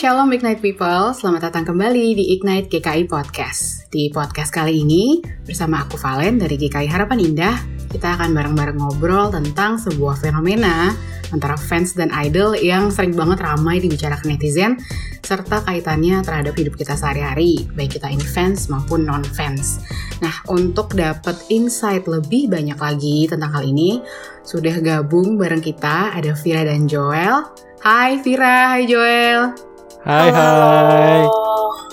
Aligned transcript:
Shalom 0.00 0.32
Ignite 0.32 0.64
People, 0.64 1.12
selamat 1.12 1.52
datang 1.52 1.68
kembali 1.68 2.16
di 2.16 2.32
Ignite 2.32 2.72
GKI 2.72 3.04
Podcast. 3.04 3.84
Di 3.92 4.08
podcast 4.08 4.48
kali 4.48 4.80
ini, 4.80 5.20
bersama 5.44 5.84
aku 5.84 6.00
Valen 6.00 6.40
dari 6.40 6.56
GKI 6.56 6.88
Harapan 6.88 7.20
Indah, 7.20 7.60
kita 7.92 8.16
akan 8.16 8.32
bareng-bareng 8.32 8.80
ngobrol 8.80 9.28
tentang 9.28 9.76
sebuah 9.76 10.24
fenomena 10.24 10.96
antara 11.36 11.52
fans 11.52 11.92
dan 11.92 12.08
idol 12.16 12.56
yang 12.56 12.88
sering 12.88 13.12
banget 13.12 13.44
ramai 13.44 13.76
dibicarakan 13.76 14.40
netizen, 14.40 14.80
serta 15.20 15.68
kaitannya 15.68 16.24
terhadap 16.24 16.56
hidup 16.56 16.80
kita 16.80 16.96
sehari-hari, 16.96 17.68
baik 17.76 18.00
kita 18.00 18.08
ini 18.08 18.24
fans 18.24 18.72
maupun 18.72 19.04
non-fans. 19.04 19.84
Nah, 20.24 20.32
untuk 20.48 20.96
dapat 20.96 21.36
insight 21.52 22.08
lebih 22.08 22.48
banyak 22.48 22.80
lagi 22.80 23.28
tentang 23.28 23.52
hal 23.52 23.68
ini, 23.68 24.00
sudah 24.48 24.80
gabung 24.80 25.36
bareng 25.36 25.60
kita 25.60 26.16
ada 26.16 26.32
Vira 26.40 26.64
dan 26.64 26.88
Joel. 26.88 27.52
Hai 27.84 28.16
Vira, 28.24 28.72
hai 28.72 28.88
Joel. 28.88 29.69
Hai 30.00 30.32
hai. 30.32 31.20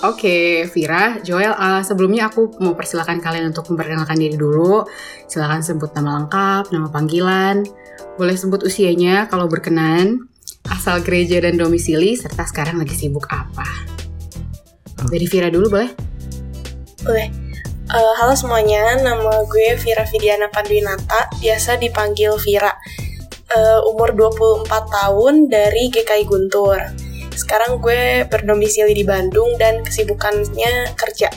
okay, 0.00 0.48
Vira, 0.72 1.20
Joel, 1.20 1.52
uh, 1.52 1.84
sebelumnya 1.84 2.32
aku 2.32 2.56
mau 2.56 2.72
persilakan 2.72 3.20
kalian 3.20 3.52
untuk 3.52 3.68
memperkenalkan 3.68 4.16
diri 4.16 4.32
dulu. 4.32 4.88
Silakan 5.28 5.60
sebut 5.60 5.92
nama 5.92 6.16
lengkap, 6.16 6.72
nama 6.72 6.88
panggilan, 6.88 7.68
boleh 8.16 8.32
sebut 8.32 8.64
usianya 8.64 9.28
kalau 9.28 9.44
berkenan, 9.44 10.24
asal 10.72 11.04
gereja 11.04 11.44
dan 11.44 11.60
domisili, 11.60 12.16
serta 12.16 12.48
sekarang 12.48 12.80
lagi 12.80 12.96
sibuk 12.96 13.28
apa. 13.28 13.68
Dari 15.04 15.28
Vira 15.28 15.52
dulu 15.52 15.68
boleh? 15.68 15.92
Boleh. 17.04 17.28
Uh, 17.92 18.14
halo 18.24 18.32
semuanya, 18.32 18.96
nama 19.04 19.44
gue 19.44 19.76
Vira 19.84 20.08
Vidiana 20.08 20.48
Panduinata, 20.48 21.28
biasa 21.44 21.76
dipanggil 21.76 22.40
Vira 22.40 22.72
uh, 23.52 23.84
umur 23.84 24.16
24 24.16 24.64
tahun 24.96 25.52
dari 25.52 25.92
GKI 25.92 26.24
Guntur. 26.24 27.07
Sekarang 27.38 27.78
gue 27.78 28.26
berdomisili 28.26 28.98
di 28.98 29.06
Bandung 29.06 29.54
dan 29.62 29.86
kesibukannya 29.86 30.90
kerja. 30.98 31.30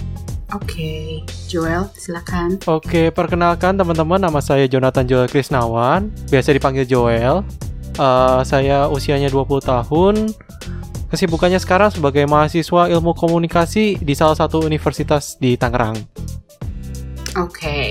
Oke, 0.51 0.65
okay. 0.65 1.05
Joel, 1.45 1.87
silakan. 1.93 2.57
Oke, 2.65 2.89
okay, 2.89 3.05
perkenalkan 3.13 3.77
teman-teman, 3.77 4.19
nama 4.19 4.41
saya 4.41 4.65
Jonathan 4.65 5.05
Joel 5.05 5.29
Krisnawan, 5.29 6.09
biasa 6.27 6.57
dipanggil 6.57 6.89
Joel. 6.89 7.45
Uh, 8.01 8.41
saya 8.41 8.89
usianya 8.89 9.29
20 9.29 9.61
tahun. 9.61 10.15
Kesibukannya 11.13 11.61
sekarang 11.61 11.93
sebagai 11.93 12.25
mahasiswa 12.25 12.89
ilmu 12.89 13.13
komunikasi 13.13 14.01
di 14.01 14.13
salah 14.17 14.35
satu 14.35 14.65
universitas 14.65 15.37
di 15.37 15.53
Tangerang. 15.55 15.95
Oke, 17.39 17.47
okay. 17.47 17.87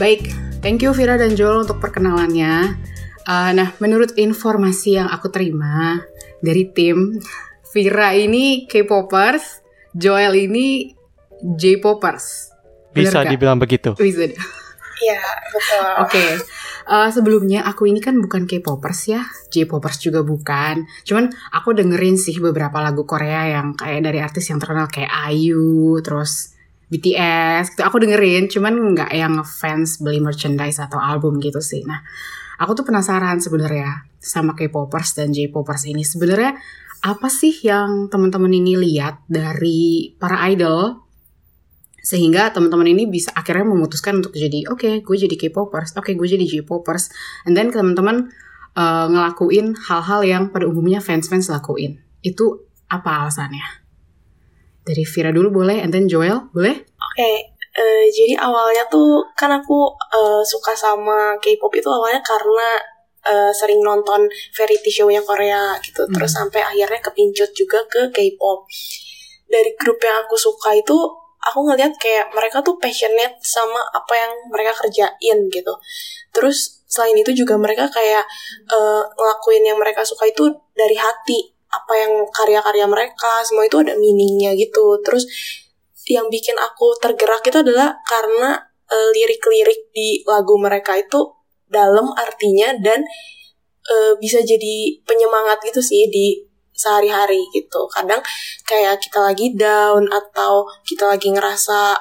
baik. 0.00 0.32
Thank 0.64 0.82
you 0.82 0.90
Vira 0.90 1.20
dan 1.20 1.36
Joel 1.38 1.68
untuk 1.68 1.78
perkenalannya. 1.78 2.80
Uh, 3.28 3.50
nah, 3.54 3.70
menurut 3.78 4.16
informasi 4.18 4.98
yang 4.98 5.06
aku 5.06 5.30
terima 5.30 6.02
dari 6.40 6.68
tim, 6.72 7.16
Vira 7.72 8.16
ini 8.16 8.64
K-popers, 8.64 9.60
Joel 9.92 10.48
ini 10.48 10.96
J-popers. 11.42 12.52
Bisa 12.96 13.24
dibilang 13.28 13.60
begitu. 13.60 13.92
Bisa. 13.96 14.24
Iya, 14.96 15.20
betul. 15.52 15.84
Oke. 16.00 16.12
Okay. 16.12 16.30
Uh, 16.86 17.10
sebelumnya 17.10 17.66
aku 17.66 17.90
ini 17.90 17.98
kan 17.98 18.16
bukan 18.22 18.46
K-popers 18.46 19.10
ya, 19.10 19.26
J-popers 19.52 20.00
juga 20.00 20.24
bukan. 20.24 20.86
Cuman 21.04 21.28
aku 21.52 21.76
dengerin 21.76 22.16
sih 22.16 22.38
beberapa 22.40 22.78
lagu 22.80 23.04
Korea 23.04 23.58
yang 23.58 23.76
kayak 23.76 24.06
dari 24.06 24.22
artis 24.22 24.48
yang 24.48 24.62
terkenal 24.62 24.88
kayak 24.88 25.10
IU, 25.34 25.98
terus 26.00 26.56
BTS. 26.88 27.74
Gitu. 27.74 27.82
Aku 27.82 27.98
dengerin, 27.98 28.46
cuman 28.46 28.72
nggak 28.94 29.10
yang 29.12 29.42
fans 29.42 29.98
beli 29.98 30.22
merchandise 30.22 30.78
atau 30.78 31.02
album 31.02 31.42
gitu 31.42 31.58
sih. 31.58 31.82
Nah, 31.82 32.00
Aku 32.62 32.72
tuh 32.72 32.84
penasaran 32.88 33.38
sebenarnya 33.38 34.08
sama 34.16 34.56
K-popers 34.56 35.16
dan 35.16 35.30
J-popers 35.30 35.86
ini 35.88 36.02
sebenarnya 36.02 36.56
apa 37.04 37.28
sih 37.28 37.52
yang 37.62 38.08
teman-teman 38.08 38.50
ini 38.50 38.74
lihat 38.74 39.22
dari 39.28 40.16
para 40.16 40.40
idol 40.48 41.06
sehingga 42.06 42.54
teman-teman 42.54 42.86
ini 42.86 43.10
bisa 43.10 43.34
akhirnya 43.34 43.66
memutuskan 43.66 44.22
untuk 44.22 44.30
jadi 44.30 44.70
oke 44.70 44.78
okay, 44.78 44.94
gue 45.02 45.16
jadi 45.26 45.34
K-popers, 45.34 45.98
oke 45.98 46.06
okay, 46.06 46.14
gue 46.14 46.28
jadi 46.38 46.46
J-popers, 46.46 47.10
and 47.50 47.58
then 47.58 47.74
teman-teman 47.74 48.30
uh, 48.78 49.06
ngelakuin 49.10 49.74
hal-hal 49.74 50.22
yang 50.22 50.42
pada 50.54 50.70
umumnya 50.70 51.02
fans-fans 51.02 51.50
lakuin. 51.50 51.98
Itu 52.22 52.70
apa 52.86 53.26
alasannya? 53.26 53.82
Dari 54.86 55.02
Vira 55.02 55.34
dulu 55.34 55.66
boleh, 55.66 55.82
and 55.82 55.90
then 55.90 56.06
Joel 56.06 56.46
boleh? 56.54 56.78
Oke, 56.78 57.18
okay. 57.18 57.36
Uh, 57.76 58.08
jadi 58.08 58.40
awalnya 58.40 58.88
tuh 58.88 59.20
kan 59.36 59.52
aku 59.52 59.92
uh, 59.92 60.40
suka 60.40 60.72
sama 60.72 61.36
K-pop 61.44 61.68
itu 61.76 61.84
awalnya 61.92 62.24
karena 62.24 62.80
uh, 63.20 63.52
sering 63.52 63.84
nonton 63.84 64.24
variety 64.56 64.88
show-nya 64.88 65.20
Korea 65.20 65.76
gitu. 65.84 66.08
Hmm. 66.08 66.12
Terus 66.16 66.32
sampai 66.32 66.64
akhirnya 66.64 67.04
kepincut 67.04 67.52
juga 67.52 67.84
ke 67.84 68.08
K-pop. 68.08 68.64
Dari 69.46 69.76
grup 69.76 70.00
yang 70.00 70.24
aku 70.24 70.40
suka 70.40 70.72
itu 70.72 70.96
aku 71.46 71.58
ngeliat 71.68 71.94
kayak 72.00 72.32
mereka 72.34 72.64
tuh 72.64 72.80
passionate 72.80 73.38
sama 73.44 73.78
apa 73.92 74.14
yang 74.16 74.32
mereka 74.50 74.72
kerjain 74.80 75.38
gitu. 75.52 75.74
Terus 76.32 76.82
selain 76.88 77.14
itu 77.14 77.36
juga 77.36 77.60
mereka 77.60 77.92
kayak 77.92 78.24
uh, 78.72 79.04
ngelakuin 79.04 79.62
yang 79.68 79.78
mereka 79.78 80.00
suka 80.00 80.26
itu 80.32 80.48
dari 80.72 80.96
hati. 80.96 81.52
Apa 81.68 81.92
yang 81.92 82.24
karya-karya 82.32 82.88
mereka 82.88 83.44
semua 83.44 83.68
itu 83.68 83.78
ada 83.84 83.94
meaningnya 84.00 84.56
gitu. 84.56 84.96
Terus 85.04 85.28
yang 86.06 86.30
bikin 86.30 86.54
aku 86.54 86.94
tergerak 87.02 87.42
itu 87.42 87.58
adalah 87.66 87.98
karena 88.06 88.62
uh, 88.90 89.08
lirik-lirik 89.10 89.90
di 89.90 90.22
lagu 90.22 90.54
mereka 90.58 90.94
itu 90.94 91.34
dalam 91.66 92.14
artinya 92.14 92.70
dan 92.78 93.02
uh, 93.90 94.12
bisa 94.22 94.38
jadi 94.42 95.02
penyemangat 95.02 95.58
gitu 95.66 95.82
sih 95.82 96.06
di 96.06 96.46
sehari-hari 96.76 97.40
gitu. 97.50 97.88
Kadang 97.90 98.22
kayak 98.68 99.02
kita 99.02 99.18
lagi 99.18 99.56
down 99.56 100.06
atau 100.12 100.68
kita 100.86 101.10
lagi 101.10 101.32
ngerasa 101.32 101.96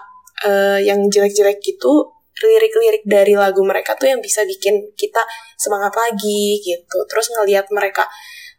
uh, 0.45 0.79
yang 0.83 1.07
jelek-jelek 1.09 1.63
gitu, 1.63 2.13
lirik-lirik 2.43 3.01
dari 3.07 3.33
lagu 3.33 3.63
mereka 3.63 3.95
tuh 3.95 4.11
yang 4.11 4.19
bisa 4.21 4.43
bikin 4.45 4.93
kita 4.93 5.23
semangat 5.57 5.95
lagi 5.95 6.61
gitu. 6.61 6.99
Terus 7.09 7.31
ngelihat 7.33 7.71
mereka 7.73 8.05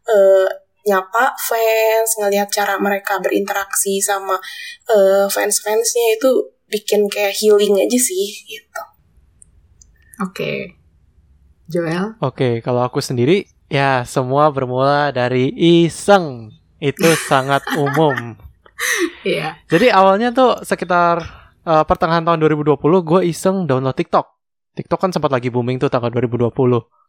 uh, 0.08 0.48
nyapa 0.86 1.34
fans, 1.36 2.16
ngelihat 2.22 2.48
cara 2.48 2.78
mereka 2.78 3.18
berinteraksi 3.18 3.98
sama 3.98 4.38
uh, 4.88 5.26
fans-fansnya 5.26 6.06
itu 6.16 6.30
bikin 6.70 7.10
kayak 7.10 7.34
healing 7.34 7.74
aja 7.78 7.98
sih 7.98 8.26
gitu. 8.46 8.82
Oke. 10.22 10.32
Okay. 10.32 10.58
Joel? 11.66 12.14
Oke, 12.22 12.22
okay, 12.22 12.52
kalau 12.62 12.86
aku 12.86 13.02
sendiri 13.02 13.50
ya 13.66 14.06
semua 14.06 14.48
bermula 14.54 15.10
dari 15.10 15.50
iseng. 15.82 16.54
Itu 16.78 17.08
sangat 17.26 17.66
umum. 17.82 18.38
Iya. 19.26 19.34
yeah. 19.34 19.52
Jadi 19.66 19.90
awalnya 19.90 20.30
tuh 20.30 20.62
sekitar 20.62 21.24
uh, 21.66 21.84
pertengahan 21.84 22.22
tahun 22.22 22.38
2020 22.38 22.78
gue 23.02 23.20
iseng 23.26 23.66
download 23.66 23.96
TikTok. 23.98 24.26
TikTok 24.76 25.00
kan 25.00 25.10
sempat 25.10 25.32
lagi 25.32 25.48
booming 25.48 25.80
tuh 25.80 25.88
tanggal 25.88 26.12
2020 26.12 26.52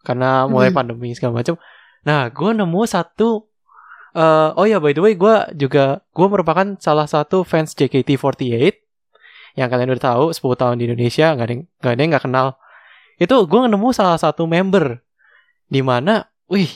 karena 0.07 0.47
mulai 0.47 0.71
hmm. 0.71 0.77
pandemi 0.77 1.11
segala 1.13 1.43
macam. 1.43 1.59
Nah, 2.07 2.31
gue 2.31 2.51
nemu 2.55 2.81
satu 2.87 3.46
Uh, 4.17 4.49
oh 4.57 4.65
ya 4.65 4.81
by 4.81 4.97
the 4.97 5.01
way 5.05 5.13
gue 5.13 5.35
juga 5.53 6.01
gue 6.09 6.25
merupakan 6.25 6.65
salah 6.81 7.05
satu 7.05 7.45
fans 7.45 7.77
JKT48 7.77 8.73
yang 9.53 9.69
kalian 9.69 9.93
udah 9.93 10.05
tahu 10.09 10.25
10 10.33 10.41
tahun 10.57 10.75
di 10.81 10.89
Indonesia 10.89 11.37
nggak 11.37 11.45
ada 11.45 11.55
nggak 11.61 11.93
ada 11.93 12.01
nggak 12.01 12.23
kenal. 12.25 12.47
Itu 13.21 13.45
gue 13.45 13.61
nemu 13.69 13.89
salah 13.93 14.17
satu 14.17 14.49
member 14.49 15.05
di 15.69 15.85
mana 15.85 16.25
wih 16.49 16.69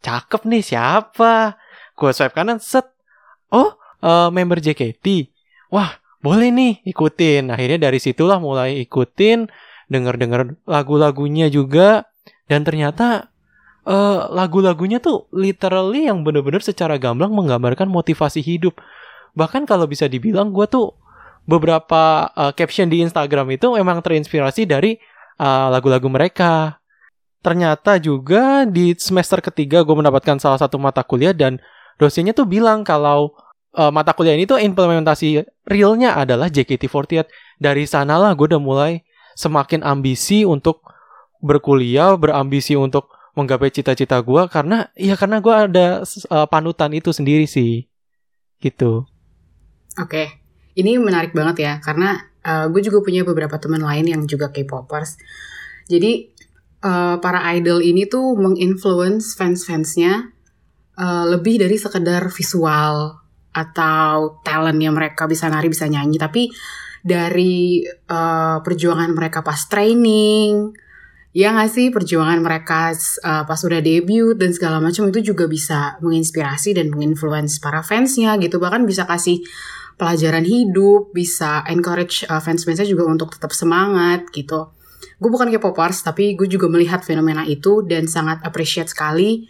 cakep 0.00 0.48
nih 0.48 0.64
siapa? 0.64 1.60
Gue 1.92 2.16
swipe 2.16 2.32
kanan 2.32 2.64
set. 2.64 2.88
Oh 3.52 3.76
uh, 4.00 4.32
member 4.32 4.56
JKT 4.56 5.28
wah 5.68 6.00
boleh 6.24 6.48
nih 6.48 6.80
ikutin. 6.88 7.52
Akhirnya 7.52 7.92
dari 7.92 8.00
situlah 8.00 8.40
mulai 8.40 8.80
ikutin 8.88 9.52
denger 9.92 10.16
denger 10.16 10.40
lagu-lagunya 10.64 11.52
juga. 11.52 12.08
Dan 12.46 12.62
ternyata 12.62 13.34
uh, 13.86 14.28
lagu-lagunya 14.34 14.98
tuh 14.98 15.30
literally 15.30 16.10
yang 16.10 16.26
bener-bener 16.26 16.60
secara 16.60 16.98
gamblang 16.98 17.32
menggambarkan 17.32 17.86
motivasi 17.86 18.42
hidup. 18.42 18.76
Bahkan 19.38 19.64
kalau 19.64 19.86
bisa 19.86 20.10
dibilang 20.10 20.50
gue 20.50 20.66
tuh 20.66 20.92
beberapa 21.46 22.26
uh, 22.34 22.52
caption 22.52 22.90
di 22.90 23.06
Instagram 23.06 23.54
itu 23.54 23.70
memang 23.72 24.02
terinspirasi 24.02 24.66
dari 24.66 24.98
uh, 25.38 25.70
lagu-lagu 25.70 26.10
mereka. 26.10 26.82
Ternyata 27.40 28.02
juga 28.02 28.66
di 28.66 28.98
semester 28.98 29.38
ketiga 29.38 29.86
gue 29.86 29.94
mendapatkan 29.94 30.42
salah 30.42 30.58
satu 30.58 30.82
mata 30.82 31.06
kuliah 31.06 31.30
dan 31.30 31.62
dosennya 32.02 32.34
tuh 32.34 32.44
bilang 32.44 32.82
kalau 32.82 33.38
uh, 33.78 33.94
mata 33.94 34.10
kuliah 34.10 34.34
ini 34.34 34.50
tuh 34.50 34.58
implementasi 34.58 35.46
realnya 35.70 36.18
adalah 36.18 36.50
JKT48. 36.50 37.30
Dari 37.62 37.86
sanalah 37.86 38.34
gue 38.34 38.50
udah 38.50 38.60
mulai 38.60 39.06
semakin 39.38 39.86
ambisi 39.86 40.42
untuk 40.42 40.82
berkuliah, 41.38 42.18
berambisi 42.18 42.74
untuk 42.74 43.15
menggapai 43.36 43.68
cita-cita 43.68 44.16
gue 44.24 44.42
karena 44.48 44.88
ya 44.96 45.12
karena 45.14 45.44
gue 45.44 45.54
ada 45.54 45.86
uh, 46.32 46.48
panutan 46.48 46.90
itu 46.96 47.12
sendiri 47.12 47.44
sih 47.44 47.84
gitu. 48.64 49.04
Oke, 49.96 50.08
okay. 50.08 50.26
ini 50.80 50.96
menarik 50.96 51.36
banget 51.36 51.56
ya 51.60 51.72
karena 51.84 52.16
uh, 52.40 52.66
gue 52.72 52.80
juga 52.80 53.04
punya 53.04 53.28
beberapa 53.28 53.60
teman 53.60 53.84
lain 53.84 54.08
yang 54.08 54.22
juga 54.24 54.48
K-popers. 54.48 55.20
Jadi 55.86 56.32
uh, 56.80 57.20
para 57.20 57.44
idol 57.52 57.84
ini 57.84 58.08
tuh 58.08 58.34
menginfluence 58.40 59.36
fans-fansnya 59.36 60.32
uh, 60.96 61.24
lebih 61.28 61.60
dari 61.60 61.76
sekedar 61.76 62.32
visual 62.32 63.20
atau 63.52 64.40
talentnya 64.44 64.92
mereka 64.92 65.24
bisa 65.24 65.48
nari 65.48 65.72
bisa 65.72 65.88
nyanyi 65.88 66.20
tapi 66.20 66.52
dari 67.00 67.80
uh, 67.86 68.60
perjuangan 68.60 69.16
mereka 69.16 69.40
pas 69.40 69.64
training 69.64 70.76
ya 71.36 71.52
nggak 71.52 71.68
sih 71.68 71.86
perjuangan 71.92 72.40
mereka 72.40 72.96
uh, 72.96 73.44
pas 73.44 73.60
udah 73.60 73.84
debut 73.84 74.32
dan 74.40 74.56
segala 74.56 74.80
macam 74.80 75.04
itu 75.12 75.20
juga 75.20 75.44
bisa 75.44 76.00
menginspirasi 76.00 76.72
dan 76.72 76.88
menginfluence 76.88 77.60
para 77.60 77.84
fansnya 77.84 78.40
gitu 78.40 78.56
bahkan 78.56 78.88
bisa 78.88 79.04
kasih 79.04 79.44
pelajaran 80.00 80.48
hidup 80.48 81.12
bisa 81.12 81.60
encourage 81.68 82.24
uh, 82.32 82.40
fans-fansnya 82.40 82.88
juga 82.88 83.04
untuk 83.04 83.36
tetap 83.36 83.52
semangat 83.52 84.24
gitu 84.32 84.72
gue 85.20 85.28
bukan 85.28 85.52
K-popers 85.52 86.00
tapi 86.00 86.40
gue 86.40 86.48
juga 86.48 86.72
melihat 86.72 87.04
fenomena 87.04 87.44
itu 87.44 87.84
dan 87.84 88.08
sangat 88.08 88.40
appreciate 88.40 88.88
sekali 88.88 89.44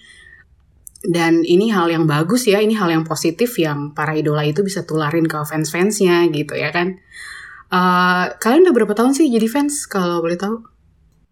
dan 1.06 1.46
ini 1.46 1.70
hal 1.70 1.86
yang 1.86 2.02
bagus 2.02 2.50
ya, 2.50 2.58
ini 2.58 2.74
hal 2.74 2.90
yang 2.90 3.06
positif 3.06 3.54
yang 3.62 3.94
para 3.94 4.18
idola 4.18 4.42
itu 4.42 4.66
bisa 4.66 4.82
tularin 4.82 5.30
ke 5.30 5.38
fans-fansnya 5.38 6.26
gitu 6.34 6.58
ya 6.58 6.74
kan. 6.74 6.98
Uh, 7.70 8.34
kalian 8.42 8.66
udah 8.66 8.74
berapa 8.74 8.94
tahun 8.96 9.14
sih 9.14 9.30
jadi 9.30 9.46
fans 9.46 9.86
kalau 9.86 10.18
boleh 10.18 10.34
tahu? 10.34 10.75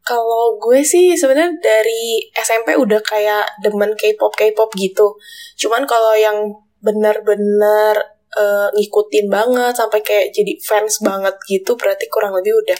Kalau 0.05 0.61
gue 0.61 0.85
sih 0.85 1.17
sebenarnya 1.17 1.57
dari 1.65 2.29
SMP 2.37 2.77
udah 2.77 3.01
kayak 3.01 3.65
demen 3.65 3.97
K-pop 3.97 4.37
K-pop 4.37 4.71
gitu. 4.77 5.17
Cuman 5.57 5.89
kalau 5.89 6.13
yang 6.13 6.61
benar-benar 6.85 8.15
uh, 8.37 8.69
ngikutin 8.77 9.33
banget 9.33 9.73
sampai 9.73 10.05
kayak 10.05 10.37
jadi 10.37 10.61
fans 10.61 11.01
banget 11.01 11.33
gitu 11.49 11.81
berarti 11.81 12.05
kurang 12.13 12.37
lebih 12.37 12.53
udah 12.53 12.79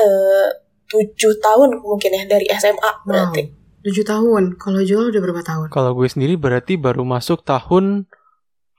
eh, 0.00 0.48
tujuh 0.88 1.36
tahun 1.44 1.84
mungkin 1.84 2.16
ya 2.16 2.24
dari 2.24 2.48
SMA 2.56 2.90
berarti. 3.04 3.42
Wow. 3.52 3.56
7 3.78 4.04
tahun. 4.04 4.42
Kalau 4.58 4.80
jual 4.82 5.08
udah 5.08 5.20
berapa 5.22 5.42
tahun? 5.46 5.66
Kalau 5.70 5.94
gue 5.94 6.08
sendiri 6.10 6.34
berarti 6.34 6.74
baru 6.76 7.06
masuk 7.06 7.46
tahun 7.46 8.10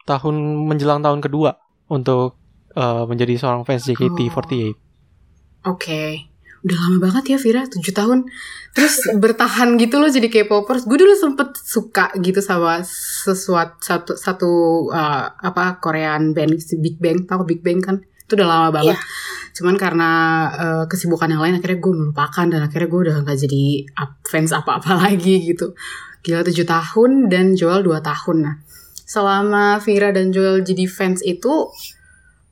tahun 0.04 0.36
menjelang 0.68 1.02
tahun 1.06 1.24
kedua 1.24 1.56
untuk 1.90 2.38
uh, 2.76 3.06
menjadi 3.10 3.40
seorang 3.40 3.64
fans 3.64 3.88
JKT48. 3.90 4.30
Oh. 4.30 4.50
Oke. 4.54 4.76
Okay. 5.74 6.29
Udah 6.66 6.78
lama 6.78 6.98
banget 7.10 7.36
ya 7.36 7.38
Vira, 7.40 7.64
7 7.68 7.80
tahun. 7.96 8.28
Terus 8.76 9.16
bertahan 9.18 9.80
gitu 9.80 9.98
loh 9.98 10.12
jadi 10.12 10.28
K-popers. 10.28 10.86
Gue 10.86 11.00
dulu 11.00 11.16
sempet 11.16 11.56
suka 11.56 12.12
gitu 12.20 12.40
sama 12.44 12.84
sesuatu 12.84 13.80
satu 13.82 14.12
satu 14.14 14.52
uh, 14.92 15.32
apa 15.40 15.80
Korean 15.80 16.36
band 16.36 16.60
Big 16.80 17.00
Bang, 17.00 17.26
tahu 17.26 17.48
Big 17.48 17.64
Bang 17.64 17.80
kan? 17.82 18.04
Itu 18.28 18.38
udah 18.38 18.48
lama 18.48 18.70
banget. 18.76 18.98
Yeah 19.00 19.38
cuman 19.60 19.76
karena 19.76 20.12
uh, 20.56 20.84
kesibukan 20.88 21.28
yang 21.28 21.44
lain 21.44 21.60
akhirnya 21.60 21.84
gue 21.84 21.94
melupakan 21.94 22.46
dan 22.48 22.64
akhirnya 22.64 22.88
gue 22.88 23.02
udah 23.12 23.16
gak 23.28 23.40
jadi 23.44 23.64
fans 24.24 24.56
apa-apa 24.56 24.96
lagi 25.04 25.52
gitu 25.52 25.76
gila 26.24 26.48
tujuh 26.48 26.64
tahun 26.64 27.28
dan 27.28 27.60
Joel 27.60 27.84
dua 27.84 28.00
tahun 28.00 28.38
nah 28.40 28.56
selama 29.04 29.84
Vira 29.84 30.16
dan 30.16 30.32
Joel 30.32 30.64
jadi 30.64 30.88
fans 30.88 31.20
itu 31.28 31.74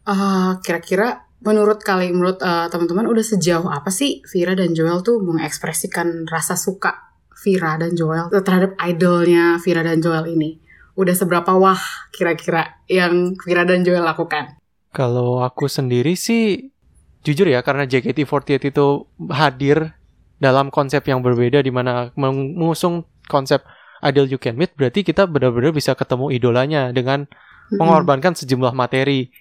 uh, 0.03 0.51
kira-kira 0.59 1.26
menurut 1.41 1.83
kali 1.85 2.09
menurut 2.09 2.41
uh, 2.41 2.69
teman-teman 2.71 3.05
udah 3.05 3.25
sejauh 3.25 3.69
apa 3.69 3.93
sih 3.93 4.25
Vira 4.29 4.57
dan 4.57 4.73
Joel 4.73 5.05
tuh 5.05 5.21
mengekspresikan 5.21 6.25
rasa 6.25 6.57
suka 6.57 7.13
Vira 7.37 7.77
dan 7.77 7.93
Joel 7.93 8.33
terhadap 8.33 8.73
idolnya 8.81 9.61
Vira 9.61 9.85
dan 9.85 10.01
Joel 10.01 10.25
ini? 10.33 10.57
Udah 10.97 11.13
seberapa 11.13 11.53
wah 11.53 11.79
kira-kira 12.09 12.81
yang 12.89 13.37
Vira 13.45 13.61
dan 13.63 13.85
Joel 13.85 14.01
lakukan? 14.01 14.57
Kalau 14.89 15.45
aku 15.45 15.69
sendiri 15.69 16.17
sih 16.17 16.73
jujur 17.21 17.45
ya 17.45 17.61
karena 17.61 17.85
JKT48 17.85 18.73
itu 18.73 19.05
hadir 19.29 19.93
dalam 20.41 20.73
konsep 20.73 21.05
yang 21.05 21.21
berbeda 21.21 21.61
di 21.61 21.69
mana 21.69 22.09
mengusung 22.17 23.05
konsep 23.29 23.61
Ideal 24.01 24.29
You 24.29 24.37
Can 24.37 24.57
Meet 24.57 24.77
berarti 24.77 25.01
kita 25.01 25.25
benar-benar 25.25 25.73
bisa 25.73 25.97
ketemu 25.97 26.29
idolanya 26.29 26.93
dengan 26.93 27.25
mengorbankan 27.73 28.37
sejumlah 28.37 28.71
materi. 28.71 29.33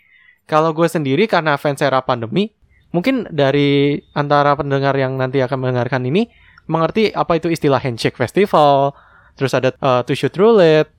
Kalau 0.47 0.71
gue 0.71 0.87
sendiri 0.87 1.27
karena 1.27 1.59
fans 1.59 1.83
era 1.83 1.99
pandemi, 2.03 2.55
mungkin 2.95 3.27
dari 3.31 3.99
antara 4.15 4.55
pendengar 4.55 4.95
yang 4.95 5.19
nanti 5.19 5.43
akan 5.43 5.59
mendengarkan 5.59 6.07
ini 6.07 6.31
mengerti 6.71 7.11
apa 7.11 7.39
itu 7.39 7.51
istilah 7.51 7.83
handshake 7.83 8.19
festival, 8.19 8.95
terus 9.35 9.55
ada 9.55 9.75
uh, 9.83 10.07
to 10.07 10.15
shoot 10.15 10.35
roulette, 10.39 10.91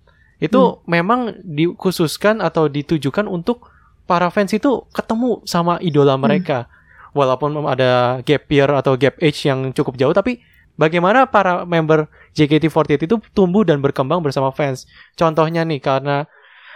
itu 0.43 0.59
hmm. 0.59 0.77
memang 0.87 1.19
dikhususkan 1.43 2.43
atau 2.43 2.67
ditujukan 2.67 3.27
untuk 3.27 3.71
para 4.07 4.27
fans 4.31 4.51
itu 4.55 4.83
ketemu 4.91 5.43
sama 5.47 5.79
idola 5.79 6.19
mereka. 6.19 6.67
Hmm 6.67 6.75
walaupun 7.17 7.57
ada 7.65 8.21
gap 8.21 8.45
year 8.53 8.69
atau 8.69 8.93
gap 8.93 9.17
age 9.17 9.49
yang 9.49 9.73
cukup 9.73 9.97
jauh 9.97 10.13
tapi 10.13 10.37
bagaimana 10.77 11.25
para 11.25 11.65
member 11.65 12.05
JKT48 12.37 13.09
itu 13.09 13.17
tumbuh 13.33 13.65
dan 13.65 13.81
berkembang 13.81 14.21
bersama 14.21 14.53
fans. 14.53 14.85
Contohnya 15.17 15.65
nih 15.65 15.81
karena 15.81 16.29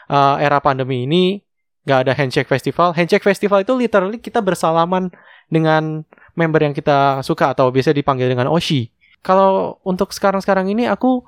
uh, 0.10 0.42
era 0.42 0.58
pandemi 0.58 1.06
ini 1.06 1.46
gak 1.86 2.08
ada 2.08 2.14
handshake 2.14 2.50
festival. 2.50 2.94
Handshake 2.94 3.26
festival 3.26 3.66
itu 3.66 3.74
literally 3.74 4.22
kita 4.22 4.40
bersalaman 4.42 5.10
dengan 5.50 6.06
member 6.38 6.62
yang 6.62 6.76
kita 6.76 7.26
suka 7.26 7.52
atau 7.52 7.74
biasa 7.74 7.92
dipanggil 7.92 8.30
dengan 8.30 8.48
Oshi. 8.48 8.94
Kalau 9.22 9.78
untuk 9.86 10.14
sekarang-sekarang 10.14 10.70
ini 10.70 10.90
aku 10.90 11.22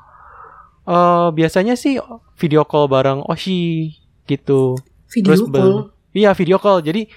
uh, 0.86 1.30
biasanya 1.34 1.78
sih 1.78 1.98
video 2.38 2.66
call 2.66 2.90
bareng 2.90 3.26
Oshi 3.26 3.94
gitu. 4.30 4.78
Video 5.10 5.34
Terus 5.34 5.42
call? 5.50 5.94
Iya 6.14 6.32
video 6.38 6.58
call. 6.62 6.86
Jadi 6.86 7.10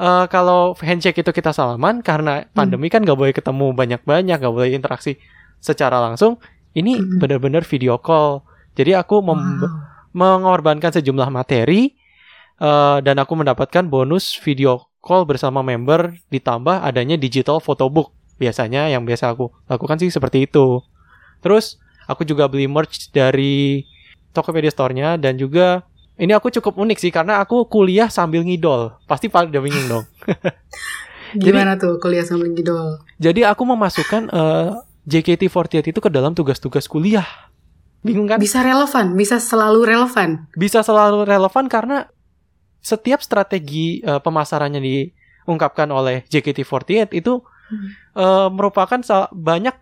uh, 0.00 0.28
kalau 0.28 0.76
handshake 0.76 1.24
itu 1.24 1.30
kita 1.32 1.56
salaman 1.56 2.04
karena 2.04 2.44
pandemi 2.52 2.88
hmm. 2.88 2.94
kan 2.94 3.00
gak 3.04 3.18
boleh 3.18 3.34
ketemu 3.34 3.66
banyak-banyak, 3.72 4.36
gak 4.40 4.54
boleh 4.54 4.76
interaksi 4.76 5.16
secara 5.60 6.00
langsung. 6.04 6.36
Ini 6.76 7.00
hmm. 7.00 7.18
benar-benar 7.20 7.64
video 7.64 7.96
call. 7.96 8.44
Jadi 8.74 8.92
aku 8.92 9.22
wow. 9.22 9.38
mengorbankan 10.12 10.90
sejumlah 10.90 11.30
materi 11.30 12.03
uh, 12.60 12.98
dan 13.02 13.16
aku 13.18 13.34
mendapatkan 13.38 13.86
bonus 13.86 14.34
video 14.38 14.86
call 15.04 15.28
bersama 15.28 15.60
member 15.60 16.16
ditambah 16.32 16.82
adanya 16.82 17.18
digital 17.20 17.58
photobook. 17.60 18.14
Biasanya 18.40 18.90
yang 18.90 19.06
biasa 19.06 19.30
aku 19.30 19.50
lakukan 19.70 20.00
sih 20.02 20.10
seperti 20.10 20.50
itu. 20.50 20.82
Terus 21.44 21.78
aku 22.10 22.26
juga 22.26 22.50
beli 22.50 22.66
merch 22.66 23.12
dari 23.14 23.86
Tokopedia 24.34 24.72
Store-nya 24.72 25.14
dan 25.20 25.38
juga 25.38 25.86
ini 26.18 26.34
aku 26.34 26.50
cukup 26.50 26.78
unik 26.78 26.98
sih 26.98 27.12
karena 27.14 27.42
aku 27.42 27.66
kuliah 27.66 28.10
sambil 28.10 28.42
ngidol. 28.42 28.98
Pasti 29.06 29.30
pada 29.30 29.58
bingung 29.58 29.86
dong. 29.86 30.04
Gimana 31.34 31.74
jadi, 31.74 31.82
tuh 31.82 31.92
kuliah 31.98 32.22
sambil 32.22 32.50
ngidol? 32.54 33.02
Jadi 33.18 33.42
aku 33.42 33.62
memasukkan 33.66 34.30
uh, 34.30 34.82
JKT48 35.10 35.90
itu 35.90 36.00
ke 36.00 36.10
dalam 36.10 36.32
tugas-tugas 36.32 36.86
kuliah. 36.86 37.26
Bingung 38.04 38.28
kan? 38.30 38.38
Bisa 38.38 38.62
relevan, 38.62 39.16
bisa 39.18 39.42
selalu 39.42 39.88
relevan. 39.88 40.46
Bisa 40.54 40.84
selalu 40.84 41.26
relevan 41.26 41.66
karena 41.66 42.06
setiap 42.84 43.24
strategi 43.24 44.04
uh, 44.04 44.20
pemasarannya 44.20 44.84
diungkapkan 44.84 45.88
oleh 45.88 46.28
JKT48 46.28 47.16
itu 47.16 47.40
hmm. 47.40 47.88
uh, 48.12 48.48
merupakan 48.52 49.00
banyak 49.32 49.72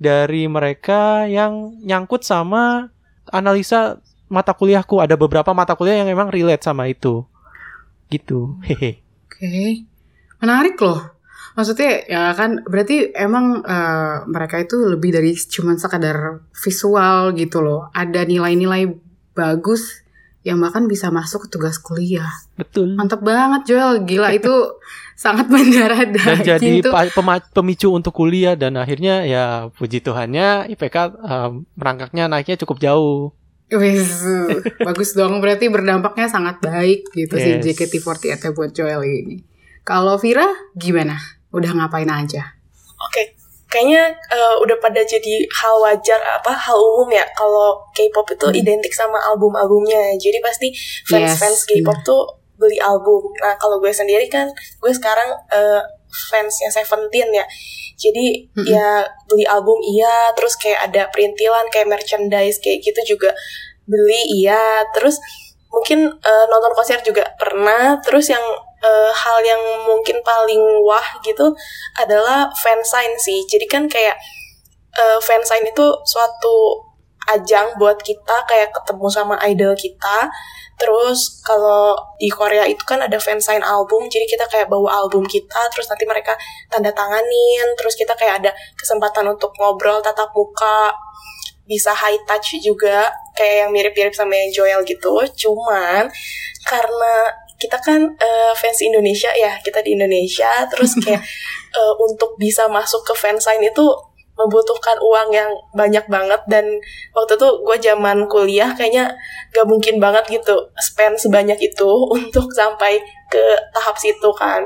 dari 0.00 0.48
mereka 0.48 1.28
yang 1.28 1.76
nyangkut 1.84 2.24
sama 2.24 2.88
analisa 3.28 4.00
mata 4.32 4.56
kuliahku. 4.56 5.04
Ada 5.04 5.20
beberapa 5.20 5.52
mata 5.52 5.76
kuliah 5.76 6.00
yang 6.00 6.08
memang 6.08 6.32
relate 6.32 6.64
sama 6.64 6.88
itu. 6.88 7.28
Gitu. 8.08 8.56
Hehe. 8.64 9.04
Oke. 9.28 9.36
Okay. 9.36 9.70
menarik 10.40 10.80
loh. 10.80 11.16
Maksudnya 11.56 12.04
ya 12.04 12.36
kan 12.36 12.60
berarti 12.68 13.16
emang 13.16 13.64
uh, 13.64 14.28
mereka 14.28 14.60
itu 14.60 14.76
lebih 14.76 15.12
dari 15.12 15.32
cuma 15.48 15.76
sekadar 15.76 16.44
visual 16.52 17.32
gitu 17.32 17.64
loh. 17.64 17.88
Ada 17.96 18.28
nilai-nilai 18.28 18.92
bagus 19.32 20.05
yang 20.46 20.62
bahkan 20.62 20.86
bisa 20.86 21.10
masuk 21.10 21.50
ke 21.50 21.58
tugas 21.58 21.82
kuliah 21.82 22.30
betul 22.54 22.94
mantap 22.94 23.18
banget 23.26 23.74
Joel 23.74 24.06
gila 24.06 24.30
itu 24.30 24.54
sangat 25.18 25.50
mendarah 25.50 26.06
dan 26.06 26.38
jadi 26.46 26.86
pemicu 27.50 27.90
untuk 27.90 28.14
kuliah 28.14 28.54
dan 28.54 28.78
akhirnya 28.78 29.26
ya 29.26 29.74
puji 29.74 30.06
Tuhannya 30.06 30.70
IPK 30.70 30.96
uh, 30.96 31.08
eh, 31.10 31.50
merangkaknya 31.74 32.30
naiknya 32.30 32.54
cukup 32.62 32.78
jauh 32.78 33.34
Wis, 33.66 34.22
bagus 34.78 35.10
dong. 35.18 35.42
Berarti 35.42 35.66
berdampaknya 35.66 36.30
sangat 36.30 36.62
baik 36.62 37.10
gitu 37.10 37.34
yes. 37.34 37.66
sih 37.66 37.74
JKT48 37.74 38.54
buat 38.54 38.70
Joel 38.70 39.02
ini. 39.02 39.42
Kalau 39.82 40.22
Vira 40.22 40.46
gimana? 40.78 41.18
Udah 41.50 41.74
ngapain 41.74 42.06
aja? 42.06 42.54
Oke, 42.94 43.10
okay. 43.10 43.26
Kayaknya 43.66 44.14
uh, 44.30 44.62
udah 44.62 44.78
pada 44.78 45.02
jadi 45.02 45.42
hal 45.62 45.74
wajar 45.82 46.22
apa 46.22 46.54
hal 46.54 46.78
umum 46.78 47.10
ya 47.10 47.26
kalau 47.34 47.82
K-pop 47.92 48.30
itu 48.30 48.46
hmm. 48.46 48.60
identik 48.62 48.92
sama 48.94 49.18
album-albumnya. 49.34 50.14
Jadi 50.16 50.38
pasti 50.38 50.68
fans-fans 51.06 51.66
yes, 51.66 51.68
K-pop 51.68 51.98
tuh 52.06 52.22
beli 52.56 52.78
album. 52.80 53.26
Nah, 53.42 53.58
kalau 53.58 53.82
gue 53.82 53.90
sendiri 53.92 54.30
kan 54.30 54.48
gue 54.54 54.92
sekarang 54.94 55.34
uh, 55.52 55.82
fansnya 56.30 56.72
Seventeen 56.72 57.28
ya 57.34 57.44
jadi 57.96 58.44
mm-hmm. 58.52 58.66
ya 58.68 59.04
beli 59.28 59.44
album 59.48 59.80
iya 59.84 60.32
terus 60.36 60.54
kayak 60.60 60.92
ada 60.92 61.08
perintilan 61.08 61.66
kayak 61.72 61.88
merchandise 61.88 62.60
kayak 62.60 62.84
gitu 62.84 63.16
juga 63.16 63.32
beli 63.88 64.44
iya 64.44 64.84
terus 64.92 65.16
mungkin 65.72 66.08
uh, 66.08 66.44
nonton 66.48 66.72
konser 66.76 67.00
juga 67.04 67.24
pernah 67.36 68.00
terus 68.04 68.28
yang 68.32 68.42
uh, 68.86 69.10
hal 69.10 69.38
yang 69.42 69.58
mungkin 69.82 70.22
paling 70.22 70.62
wah 70.86 71.18
gitu 71.26 71.50
adalah 71.98 72.46
fansign 72.62 73.18
sih 73.18 73.42
jadi 73.50 73.66
kan 73.66 73.90
kayak 73.90 74.14
uh, 74.94 75.18
fansign 75.18 75.66
itu 75.66 75.86
suatu 76.06 76.86
ajang 77.26 77.74
buat 77.82 77.98
kita 77.98 78.46
kayak 78.46 78.70
ketemu 78.70 79.06
sama 79.10 79.34
idol 79.42 79.74
kita 79.74 80.30
Terus 80.76 81.40
kalau 81.40 81.96
di 82.20 82.28
Korea 82.28 82.68
itu 82.68 82.84
kan 82.84 83.00
ada 83.00 83.16
fansign 83.16 83.64
album, 83.64 84.12
jadi 84.12 84.28
kita 84.28 84.44
kayak 84.44 84.68
bawa 84.68 85.00
album 85.04 85.24
kita, 85.24 85.72
terus 85.72 85.88
nanti 85.88 86.04
mereka 86.04 86.36
tanda 86.68 86.92
tanganin, 86.92 87.72
terus 87.80 87.96
kita 87.96 88.12
kayak 88.12 88.44
ada 88.44 88.52
kesempatan 88.76 89.24
untuk 89.24 89.56
ngobrol 89.56 90.04
tatap 90.04 90.28
muka, 90.36 90.92
bisa 91.64 91.96
high 91.96 92.20
touch 92.28 92.60
juga, 92.60 93.08
kayak 93.32 93.66
yang 93.66 93.70
mirip-mirip 93.72 94.12
sama 94.12 94.36
yang 94.36 94.52
Joel 94.52 94.84
gitu. 94.84 95.24
Cuman 95.32 96.12
karena 96.68 97.14
kita 97.56 97.80
kan 97.80 98.00
uh, 98.04 98.52
fans 98.52 98.80
Indonesia 98.84 99.32
ya, 99.32 99.56
kita 99.64 99.80
di 99.80 99.96
Indonesia, 99.96 100.48
terus 100.68 100.96
kayak 101.04 101.20
uh, 101.72 101.94
untuk 102.04 102.36
bisa 102.36 102.68
masuk 102.68 103.02
ke 103.04 103.14
fansign 103.16 103.64
itu 103.64 103.84
membutuhkan 104.36 105.00
uang 105.00 105.32
yang 105.32 105.50
banyak 105.72 106.04
banget. 106.06 106.40
Dan 106.46 106.76
waktu 107.16 107.40
itu 107.40 107.48
gue 107.64 107.76
zaman 107.80 108.28
kuliah 108.28 108.70
kayaknya 108.76 109.16
gak 109.50 109.66
mungkin 109.66 109.96
banget 109.96 110.28
gitu 110.28 110.54
spend 110.76 111.16
sebanyak 111.16 111.56
itu 111.58 111.90
untuk 112.16 112.52
sampai 112.52 113.00
ke 113.32 113.44
tahap 113.72 113.96
situ 113.96 114.30
kan. 114.36 114.62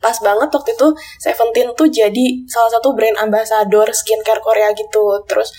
Pas 0.00 0.16
banget 0.24 0.48
waktu 0.48 0.76
itu 0.76 0.88
Seventeen 1.20 1.72
tuh 1.76 1.88
jadi 1.88 2.24
salah 2.48 2.72
satu 2.72 2.96
brand 2.96 3.16
ambassador 3.20 3.88
skincare 3.92 4.40
Korea 4.40 4.72
gitu. 4.72 5.18
Terus 5.28 5.50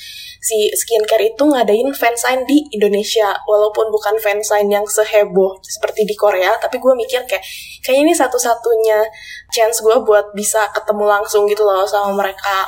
si 0.41 0.73
skincare 0.73 1.37
itu 1.37 1.43
ngadain 1.45 1.93
fansign 1.93 2.43
di 2.49 2.65
Indonesia. 2.73 3.29
Walaupun 3.45 3.93
bukan 3.93 4.17
fansign 4.17 4.73
yang 4.73 4.83
seheboh 4.89 5.61
seperti 5.61 6.03
di 6.09 6.17
Korea 6.17 6.57
tapi 6.57 6.81
gue 6.81 6.93
mikir 6.97 7.29
kayak 7.29 7.45
kayaknya 7.85 8.01
ini 8.09 8.13
satu-satunya 8.17 8.99
chance 9.53 9.85
gue 9.85 10.01
buat 10.01 10.33
bisa 10.33 10.65
ketemu 10.73 11.05
langsung 11.05 11.45
gitu 11.45 11.61
loh 11.61 11.85
sama 11.85 12.17
mereka. 12.17 12.65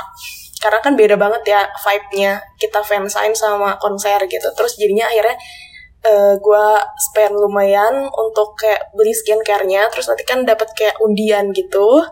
Karena 0.62 0.80
kan 0.80 0.94
beda 0.94 1.18
banget 1.18 1.44
ya 1.50 1.62
vibe-nya 1.82 2.40
kita 2.62 2.86
fansign 2.86 3.34
sama 3.34 3.76
konser 3.82 4.22
gitu. 4.30 4.48
Terus 4.54 4.78
jadinya 4.78 5.10
akhirnya 5.10 5.36
uh, 6.06 6.34
gue 6.38 6.66
spend 7.10 7.34
lumayan 7.34 8.06
untuk 8.14 8.54
kayak 8.54 8.94
beli 8.94 9.18
skincare-nya. 9.18 9.90
Terus 9.90 10.14
nanti 10.14 10.24
kan 10.30 10.46
dapat 10.46 10.70
kayak 10.78 11.02
undian 11.02 11.50
gitu. 11.52 12.06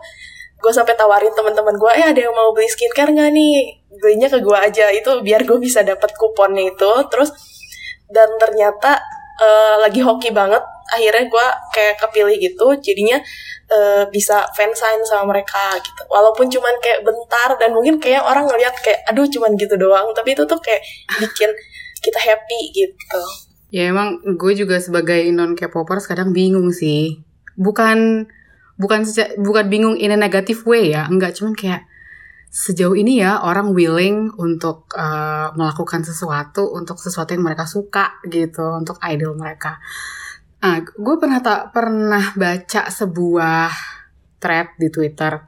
Gue 0.58 0.72
sampai 0.74 0.98
tawarin 0.98 1.32
teman-teman 1.32 1.78
gue 1.78 1.90
eh 2.02 2.06
ada 2.10 2.20
yang 2.20 2.34
mau 2.34 2.50
beli 2.50 2.66
skincare 2.66 3.14
nggak 3.14 3.30
nih 3.30 3.81
belinya 4.02 4.26
ke 4.26 4.42
gue 4.42 4.58
aja. 4.58 4.90
Itu 4.90 5.22
biar 5.22 5.46
gue 5.46 5.62
bisa 5.62 5.86
dapat 5.86 6.10
kuponnya 6.18 6.74
itu. 6.74 6.90
Terus 7.06 7.30
dan 8.10 8.26
ternyata 8.42 8.98
uh, 9.38 9.78
lagi 9.78 10.02
hoki 10.02 10.34
banget. 10.34 10.60
Akhirnya 10.90 11.30
gue 11.30 11.46
kayak 11.72 11.94
kepilih 12.02 12.36
gitu. 12.42 12.66
Jadinya 12.82 13.22
uh, 13.70 14.04
bisa 14.10 14.50
fansign 14.58 15.06
sama 15.06 15.30
mereka 15.30 15.78
gitu. 15.78 16.02
Walaupun 16.10 16.50
cuman 16.50 16.74
kayak 16.82 17.06
bentar 17.06 17.54
dan 17.62 17.70
mungkin 17.70 18.02
kayak 18.02 18.26
orang 18.26 18.50
ngeliat 18.50 18.74
kayak 18.82 19.06
aduh 19.06 19.24
cuman 19.30 19.54
gitu 19.54 19.78
doang. 19.78 20.10
Tapi 20.10 20.34
itu 20.34 20.42
tuh 20.44 20.58
kayak 20.58 20.82
bikin 21.22 21.54
kita 22.02 22.18
happy 22.18 22.60
gitu. 22.74 23.22
Ya 23.72 23.88
emang 23.88 24.20
gue 24.20 24.52
juga 24.52 24.76
sebagai 24.82 25.24
non 25.32 25.56
K-popers 25.56 26.04
kadang 26.04 26.34
bingung 26.36 26.74
sih. 26.74 27.22
Bukan 27.56 28.28
bukan 28.76 29.00
bukan 29.40 29.64
bingung 29.70 29.96
in 29.96 30.12
a 30.12 30.18
negative 30.18 30.66
way 30.68 30.92
ya. 30.92 31.08
Enggak 31.08 31.38
cuman 31.40 31.56
kayak 31.56 31.88
sejauh 32.52 32.92
ini 32.92 33.24
ya 33.24 33.40
orang 33.40 33.72
willing 33.72 34.28
untuk 34.36 34.92
uh, 34.92 35.56
melakukan 35.56 36.04
sesuatu 36.04 36.68
untuk 36.76 37.00
sesuatu 37.00 37.32
yang 37.32 37.48
mereka 37.48 37.64
suka 37.64 38.20
gitu 38.28 38.76
untuk 38.76 39.00
idol 39.00 39.32
mereka 39.40 39.80
Ah, 40.62 40.78
gue 40.78 41.16
pernah 41.18 41.42
tak 41.42 41.74
pernah 41.74 42.30
baca 42.38 42.86
sebuah 42.86 43.66
thread 44.38 44.78
di 44.78 44.94
Twitter. 44.94 45.42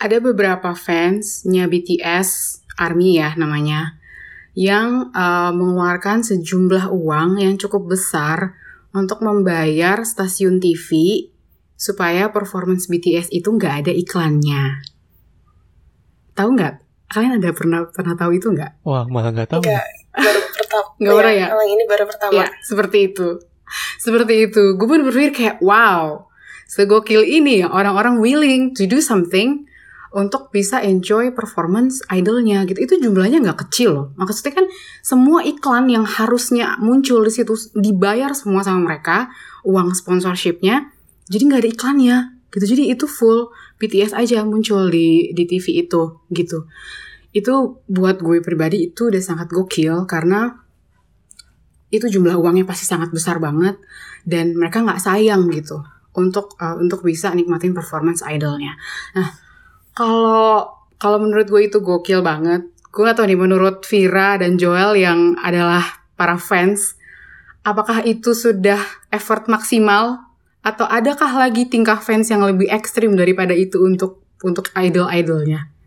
Ada 0.00 0.24
beberapa 0.24 0.72
fansnya 0.72 1.68
BTS 1.68 2.64
Army 2.80 3.20
ya 3.20 3.36
namanya, 3.36 4.00
yang 4.56 5.12
uh, 5.12 5.52
mengeluarkan 5.52 6.24
sejumlah 6.24 6.88
uang 6.88 7.44
yang 7.44 7.60
cukup 7.60 7.92
besar 7.92 8.56
untuk 8.96 9.20
membayar 9.20 10.00
stasiun 10.00 10.64
TV 10.64 11.28
supaya 11.76 12.32
performance 12.32 12.88
BTS 12.88 13.28
itu 13.36 13.52
nggak 13.52 13.84
ada 13.84 13.92
iklannya. 13.92 14.80
Tahu 16.38 16.54
nggak? 16.54 16.74
Kalian 17.10 17.42
ada 17.42 17.50
pernah 17.50 17.80
pernah 17.90 18.14
tahu 18.14 18.30
itu 18.38 18.46
nggak? 18.54 18.86
Wah 18.86 19.02
malah 19.10 19.34
nggak 19.34 19.50
tahu. 19.50 19.62
Nggak, 19.66 19.86
baru 20.14 20.40
pertama. 20.54 20.86
Nggak 21.02 21.14
pernah 21.18 21.34
ya? 21.34 21.46
Yang 21.50 21.70
ini 21.74 21.84
baru 21.90 22.04
pertama. 22.06 22.32
Ya, 22.38 22.46
seperti 22.62 22.98
itu. 23.10 23.28
Seperti 23.98 24.34
itu. 24.46 24.62
Gue 24.78 24.86
pun 24.86 25.02
berpikir 25.02 25.32
kayak, 25.34 25.56
wow, 25.58 26.30
segokil 26.68 27.24
ini 27.24 27.64
ya 27.64 27.72
orang-orang 27.72 28.20
willing 28.20 28.76
to 28.76 28.84
do 28.84 29.00
something 29.02 29.64
untuk 30.12 30.48
bisa 30.52 30.80
enjoy 30.80 31.32
performance 31.32 32.00
idolnya 32.08 32.64
gitu. 32.64 32.80
Itu 32.84 32.94
jumlahnya 33.00 33.44
nggak 33.44 33.68
kecil 33.68 33.90
loh. 33.92 34.06
Maksudnya 34.16 34.62
kan 34.62 34.66
semua 35.04 35.44
iklan 35.44 35.88
yang 35.88 36.04
harusnya 36.04 36.76
muncul 36.80 37.24
di 37.24 37.32
situ 37.32 37.56
dibayar 37.76 38.32
semua 38.32 38.64
sama 38.64 38.88
mereka, 38.88 39.28
uang 39.68 39.92
sponsorshipnya, 39.92 40.88
jadi 41.28 41.42
nggak 41.44 41.60
ada 41.64 41.70
iklannya 41.70 42.16
gitu. 42.52 42.64
Jadi 42.64 42.82
itu 42.88 43.04
full 43.04 43.52
BTS 43.78 44.12
aja 44.14 44.42
muncul 44.42 44.90
di 44.90 45.30
di 45.32 45.44
TV 45.46 45.86
itu 45.86 46.22
gitu. 46.34 46.66
Itu 47.30 47.82
buat 47.86 48.18
gue 48.18 48.42
pribadi 48.42 48.90
itu 48.90 49.10
udah 49.10 49.22
sangat 49.22 49.48
gokil 49.54 50.06
karena 50.10 50.58
itu 51.88 52.04
jumlah 52.04 52.36
uangnya 52.36 52.68
pasti 52.68 52.84
sangat 52.84 53.08
besar 53.14 53.40
banget 53.40 53.80
dan 54.28 54.52
mereka 54.52 54.84
nggak 54.84 55.00
sayang 55.00 55.48
gitu 55.48 55.80
untuk 56.12 56.58
uh, 56.60 56.76
untuk 56.76 57.00
bisa 57.06 57.32
nikmatin 57.32 57.72
performance 57.72 58.20
idolnya. 58.26 58.76
Nah 59.16 59.28
kalau 59.96 60.78
kalau 60.98 61.18
menurut 61.22 61.46
gue 61.46 61.70
itu 61.70 61.78
gokil 61.78 62.20
banget. 62.20 62.66
Gue 62.90 63.06
gak 63.06 63.20
tau 63.20 63.28
nih 63.28 63.38
menurut 63.38 63.86
Vira 63.86 64.40
dan 64.40 64.58
Joel 64.58 64.98
yang 64.98 65.38
adalah 65.38 66.02
para 66.18 66.34
fans, 66.40 66.98
apakah 67.62 68.02
itu 68.02 68.34
sudah 68.34 68.80
effort 69.14 69.46
maksimal 69.46 70.27
atau 70.62 70.84
adakah 70.84 71.30
lagi 71.38 71.66
tingkah 71.70 71.98
fans 72.02 72.28
yang 72.28 72.42
lebih 72.42 72.68
ekstrim 72.68 73.14
daripada 73.14 73.54
itu 73.54 73.78
untuk 73.80 74.26
untuk 74.42 74.70
idol-idolnya? 74.74 75.78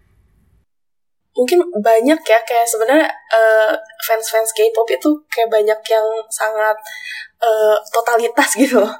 mungkin 1.32 1.63
banyak 1.80 2.20
ya 2.28 2.40
kayak 2.44 2.68
sebenarnya 2.68 3.08
uh, 3.32 3.74
fans-fans 4.04 4.51
K-pop 4.51 4.88
itu 4.92 5.10
kayak 5.32 5.48
banyak 5.48 5.80
yang 5.88 6.08
sangat 6.28 6.75
uh, 7.40 7.75
totalitas 7.88 8.51
gitu 8.62 8.84
loh 8.84 8.96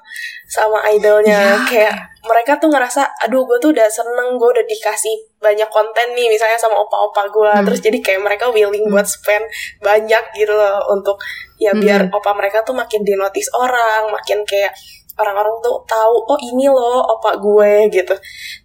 sama 0.52 0.84
idolnya 0.92 1.56
yeah. 1.56 1.64
kayak 1.64 1.94
mereka 2.28 2.60
tuh 2.60 2.68
ngerasa 2.68 3.08
aduh 3.24 3.48
gue 3.48 3.56
tuh 3.64 3.72
udah 3.72 3.88
seneng 3.88 4.36
gue 4.36 4.50
udah 4.52 4.66
dikasih 4.68 5.16
banyak 5.40 5.68
konten 5.72 6.12
nih 6.12 6.28
misalnya 6.28 6.60
sama 6.60 6.76
opa-opa 6.76 7.24
gue 7.32 7.52
hmm. 7.52 7.66
terus 7.68 7.80
jadi 7.80 7.98
kayak 8.04 8.22
mereka 8.24 8.52
willing 8.52 8.84
hmm. 8.84 8.92
buat 8.92 9.08
spend 9.08 9.48
banyak 9.80 10.24
gitu 10.36 10.52
loh 10.52 10.92
untuk 10.92 11.20
ya 11.56 11.72
biar 11.72 12.12
hmm. 12.12 12.16
opa 12.16 12.32
mereka 12.36 12.68
tuh 12.68 12.76
makin 12.76 13.00
di 13.04 13.16
notice 13.16 13.48
orang 13.56 14.12
makin 14.12 14.44
kayak 14.44 14.76
orang-orang 15.22 15.56
tuh 15.62 15.80
tahu 15.86 16.16
oh 16.26 16.40
ini 16.42 16.66
loh 16.68 17.06
opa 17.06 17.38
gue 17.38 17.88
gitu. 17.94 18.16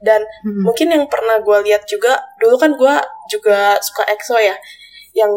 Dan 0.00 0.25
hmm. 0.25 0.64
mungkin 0.64 0.88
yang 0.90 1.04
pernah 1.06 1.38
gue 1.40 1.58
lihat 1.68 1.84
juga 1.84 2.16
dulu 2.40 2.56
kan 2.56 2.72
gue 2.75 2.94
juga 3.28 3.76
suka 3.84 4.08
EXO 4.08 4.36
ya 4.40 4.56
yang 5.12 5.32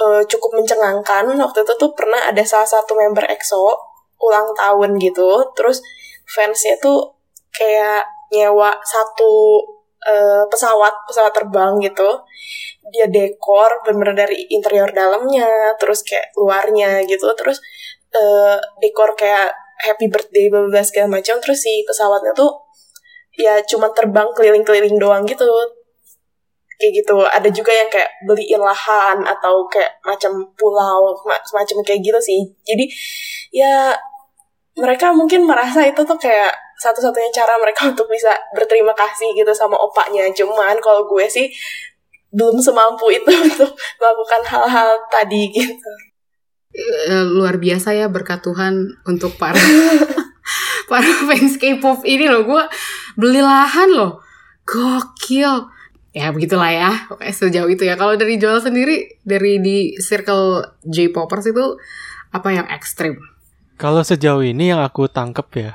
uh, 0.00 0.22
cukup 0.24 0.60
mencengangkan. 0.60 1.28
Waktu 1.28 1.58
itu 1.62 1.72
tuh 1.76 1.90
pernah 1.92 2.32
ada 2.32 2.42
salah 2.42 2.68
satu 2.68 2.96
member 2.96 3.28
EXO 3.28 3.90
ulang 4.20 4.52
tahun 4.52 5.00
gitu 5.00 5.48
terus 5.56 5.80
fansnya 6.28 6.76
tuh 6.76 7.16
kayak 7.56 8.04
nyewa 8.30 8.76
satu 8.84 9.64
uh, 10.06 10.44
pesawat 10.48 10.94
pesawat 11.08 11.32
terbang 11.36 11.76
gitu. 11.84 12.24
Dia 12.90 13.06
dekor 13.06 13.84
bener-bener 13.86 14.26
dari 14.26 14.50
interior 14.50 14.90
dalamnya 14.90 15.76
terus 15.78 16.02
kayak 16.02 16.34
luarnya 16.34 17.04
gitu 17.06 17.28
terus 17.38 17.62
uh, 18.14 18.58
dekor 18.82 19.14
kayak 19.14 19.54
happy 19.84 20.06
birthday 20.08 20.46
bla 20.48 20.82
segala 20.84 21.20
macam. 21.20 21.36
Terus 21.40 21.58
si 21.60 21.82
pesawatnya 21.84 22.32
tuh 22.36 22.52
ya 23.38 23.62
cuma 23.64 23.88
terbang 23.96 24.28
keliling-keliling 24.36 24.96
doang 25.00 25.24
gitu. 25.24 25.46
Kayak 26.80 26.92
gitu. 27.04 27.16
Ada 27.24 27.48
juga 27.52 27.72
yang 27.72 27.88
kayak 27.92 28.10
beliin 28.24 28.60
lahan 28.60 29.18
atau 29.24 29.68
kayak 29.68 30.00
macam 30.04 30.32
pulau 30.56 31.12
semacam 31.44 31.76
kayak 31.84 32.00
gitu 32.00 32.20
sih. 32.20 32.40
Jadi 32.64 32.84
ya 33.52 33.92
mereka 34.78 35.12
mungkin 35.12 35.44
merasa 35.44 35.84
itu 35.84 36.00
tuh 36.06 36.16
kayak 36.16 36.54
satu-satunya 36.80 37.28
cara 37.34 37.60
mereka 37.60 37.86
untuk 37.92 38.08
bisa 38.08 38.32
berterima 38.56 38.96
kasih 38.96 39.32
gitu 39.36 39.52
sama 39.52 39.76
opaknya. 39.76 40.28
Cuman 40.32 40.76
kalau 40.80 41.04
gue 41.08 41.28
sih 41.28 41.48
belum 42.30 42.62
semampu 42.62 43.10
itu 43.10 43.26
untuk 43.48 43.74
melakukan 43.98 44.42
hal-hal 44.46 44.96
tadi 45.10 45.50
gitu 45.50 46.09
Eh, 46.70 47.24
luar 47.26 47.58
biasa 47.58 47.98
ya 47.98 48.06
berkat 48.06 48.46
Tuhan 48.46 48.94
untuk 49.02 49.34
para 49.34 49.58
para 50.90 51.10
fans 51.26 51.58
K-pop 51.58 52.06
ini 52.06 52.30
loh. 52.30 52.46
Gue 52.46 52.62
beli 53.18 53.42
lahan 53.42 53.90
loh. 53.90 54.22
Gokil. 54.62 55.66
Ya 56.14 56.30
begitulah 56.30 56.70
ya. 56.70 56.90
Oke 57.10 57.26
sejauh 57.34 57.66
itu 57.66 57.82
ya. 57.82 57.98
Kalau 57.98 58.14
dari 58.14 58.38
jual 58.38 58.62
sendiri 58.62 59.18
dari 59.26 59.58
di 59.58 59.98
circle 59.98 60.62
J-popers 60.86 61.50
itu 61.50 61.74
apa 62.30 62.48
yang 62.54 62.66
ekstrim? 62.70 63.18
Kalau 63.74 64.06
sejauh 64.06 64.46
ini 64.46 64.70
yang 64.70 64.78
aku 64.78 65.10
tangkep 65.10 65.48
ya 65.58 65.72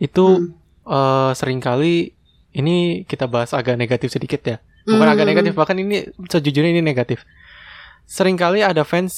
itu 0.00 0.24
hmm. 0.48 0.88
uh, 0.88 1.30
sering 1.36 1.60
kali 1.60 2.16
ini 2.56 3.04
kita 3.04 3.28
bahas 3.28 3.52
agak 3.52 3.76
negatif 3.76 4.08
sedikit 4.08 4.40
ya. 4.48 4.56
Bukan 4.88 5.04
hmm. 5.04 5.12
agak 5.12 5.26
negatif 5.28 5.52
bahkan 5.52 5.76
ini 5.76 6.08
sejujurnya 6.24 6.72
ini 6.72 6.80
negatif 6.80 7.20
sering 8.04 8.36
kali 8.36 8.60
ada 8.60 8.82
fans, 8.82 9.14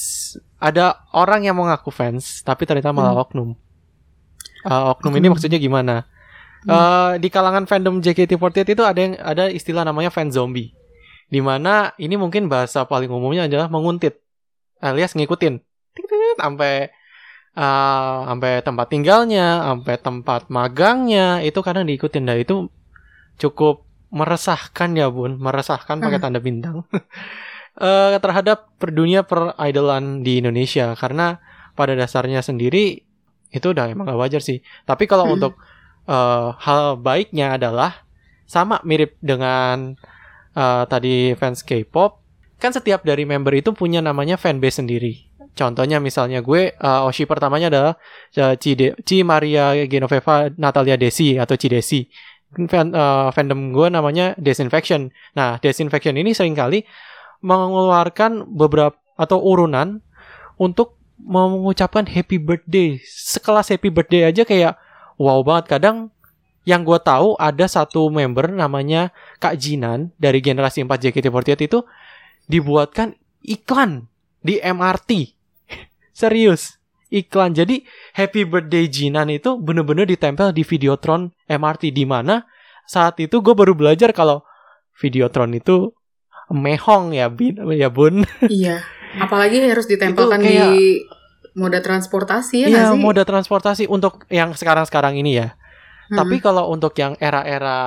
ada 0.57 1.03
orang 1.11 1.43
yang 1.43 1.55
mau 1.55 1.65
ngaku 1.65 1.91
fans, 1.91 2.41
tapi 2.41 2.63
ternyata 2.63 2.89
malah 2.89 3.11
Hmm. 3.11 3.23
oknum. 3.23 3.49
Uh, 4.65 4.91
oknum 4.91 5.13
ini 5.13 5.27
Oknum. 5.27 5.31
maksudnya 5.37 5.59
gimana? 5.59 6.07
Hmm. 6.63 6.71
Uh, 6.71 7.11
di 7.19 7.29
kalangan 7.29 7.69
fandom 7.69 8.01
JKT48 8.01 8.73
itu 8.73 8.81
ada 8.81 8.97
yang 8.97 9.13
ada 9.19 9.43
istilah 9.47 9.83
namanya 9.83 10.09
fan 10.09 10.29
zombie. 10.29 10.73
Di 11.25 11.37
mana 11.39 11.93
ini 11.97 12.15
mungkin 12.15 12.45
bahasa 12.47 12.85
paling 12.85 13.09
umumnya 13.09 13.45
adalah 13.45 13.65
menguntit 13.67 14.21
alias 14.77 15.13
ngikutin 15.13 15.57
sampai 16.37 16.89
uh, 17.53 18.17
sampai 18.25 18.61
tempat 18.61 18.87
tinggalnya, 18.89 19.61
sampai 19.63 19.95
tempat 19.97 20.41
magangnya 20.49 21.41
itu 21.41 21.61
kadang 21.61 21.85
diikutin 21.85 22.25
dan 22.25 22.37
itu 22.37 22.69
cukup 23.37 23.83
meresahkan 24.09 24.95
ya 24.95 25.09
bun, 25.09 25.35
meresahkan 25.37 25.99
pakai 25.99 26.17
Hmm. 26.17 26.23
tanda 26.23 26.39
bintang 26.39 26.85
Eh, 27.75 28.15
terhadap 28.23 28.71
per 28.79 28.95
dunia 28.95 29.27
per 29.27 29.51
idolan 29.59 30.23
di 30.23 30.39
Indonesia 30.39 30.95
karena 30.95 31.43
pada 31.75 31.91
dasarnya 31.91 32.39
sendiri 32.39 33.03
itu 33.51 33.67
udah 33.67 33.91
emang 33.91 34.07
gak 34.07 34.15
wajar 34.15 34.39
sih. 34.39 34.63
Tapi 34.87 35.03
kalau 35.11 35.27
Hmm. 35.27 35.35
untuk 35.35 35.59
eh, 36.07 36.47
hal 36.55 36.95
baiknya 37.03 37.59
adalah 37.59 38.07
sama 38.47 38.79
mirip 38.87 39.19
dengan 39.19 39.99
eh, 40.55 40.83
tadi 40.87 41.35
fans 41.35 41.67
K-pop, 41.67 42.23
kan 42.63 42.71
setiap 42.71 43.03
dari 43.03 43.27
member 43.27 43.51
itu 43.51 43.75
punya 43.75 43.99
namanya 43.99 44.39
fanbase 44.39 44.79
sendiri. 44.79 45.27
Contohnya 45.51 45.99
misalnya 45.99 46.39
gue 46.39 46.71
eh, 46.79 47.07
Oshi 47.11 47.27
pertamanya 47.27 47.67
adalah 47.67 47.93
eh, 48.39 48.55
Ci, 48.55 48.71
De- 48.79 48.95
Ci 49.03 49.27
Maria 49.27 49.75
Genoveva 49.83 50.47
Natalia 50.55 50.95
Desi 50.95 51.35
atau 51.35 51.59
Ci 51.59 51.67
Desi. 51.67 52.07
Fan, 52.55 52.95
eh, 52.95 53.27
fandom 53.35 53.75
gue 53.75 53.87
namanya 53.91 54.31
Disinfection. 54.39 55.11
Nah, 55.35 55.59
Disinfection 55.59 56.15
ini 56.15 56.31
sering 56.31 56.55
kali 56.55 56.87
mengeluarkan 57.45 58.49
beberapa 58.49 58.97
atau 59.15 59.37
urunan 59.37 60.01
untuk 60.57 60.97
mengucapkan 61.21 62.09
happy 62.09 62.41
birthday. 62.41 62.97
Sekelas 63.05 63.69
happy 63.69 63.93
birthday 63.93 64.27
aja 64.27 64.43
kayak 64.43 64.73
wow 65.21 65.45
banget. 65.45 65.77
Kadang 65.77 66.09
yang 66.65 66.81
gue 66.81 66.97
tahu 66.97 67.37
ada 67.37 67.69
satu 67.69 68.09
member 68.09 68.49
namanya 68.49 69.13
Kak 69.37 69.61
Jinan 69.61 70.09
dari 70.17 70.41
generasi 70.41 70.81
4 70.81 70.89
JKT48 70.89 71.69
itu 71.69 71.79
dibuatkan 72.49 73.13
iklan 73.45 74.09
di 74.41 74.57
MRT. 74.57 75.37
Serius, 76.19 76.81
iklan. 77.13 77.53
Jadi 77.53 77.85
happy 78.17 78.43
birthday 78.49 78.89
Jinan 78.89 79.29
itu 79.29 79.61
bener-bener 79.61 80.09
ditempel 80.09 80.49
di 80.51 80.65
Videotron 80.65 81.29
MRT 81.45 81.93
di 81.93 82.03
mana 82.03 82.43
saat 82.89 83.17
itu 83.21 83.41
gue 83.41 83.53
baru 83.53 83.77
belajar 83.77 84.13
kalau 84.13 84.41
Videotron 84.97 85.53
itu 85.53 85.93
mehong 86.49 87.11
ya, 87.11 87.27
bin, 87.27 87.57
ya 87.73 87.89
bun. 87.89 88.23
Iya. 88.45 88.83
Apalagi 89.15 89.63
harus 89.63 89.87
ditempelkan 89.87 90.39
kayak- 90.39 90.75
di 90.75 91.01
moda 91.55 91.79
transportasi 91.79 92.65
ya 92.65 92.67
Iya, 92.67 92.83
sih? 92.91 92.99
moda 92.99 93.23
transportasi 93.23 93.83
untuk 93.87 94.27
yang 94.27 94.51
sekarang-sekarang 94.51 95.15
ini 95.15 95.39
ya. 95.39 95.55
Hmm. 96.05 96.21
Tapi 96.21 96.37
kalau 96.37 96.69
untuk 96.69 96.93
yang 96.95 97.17
era-era 97.17 97.77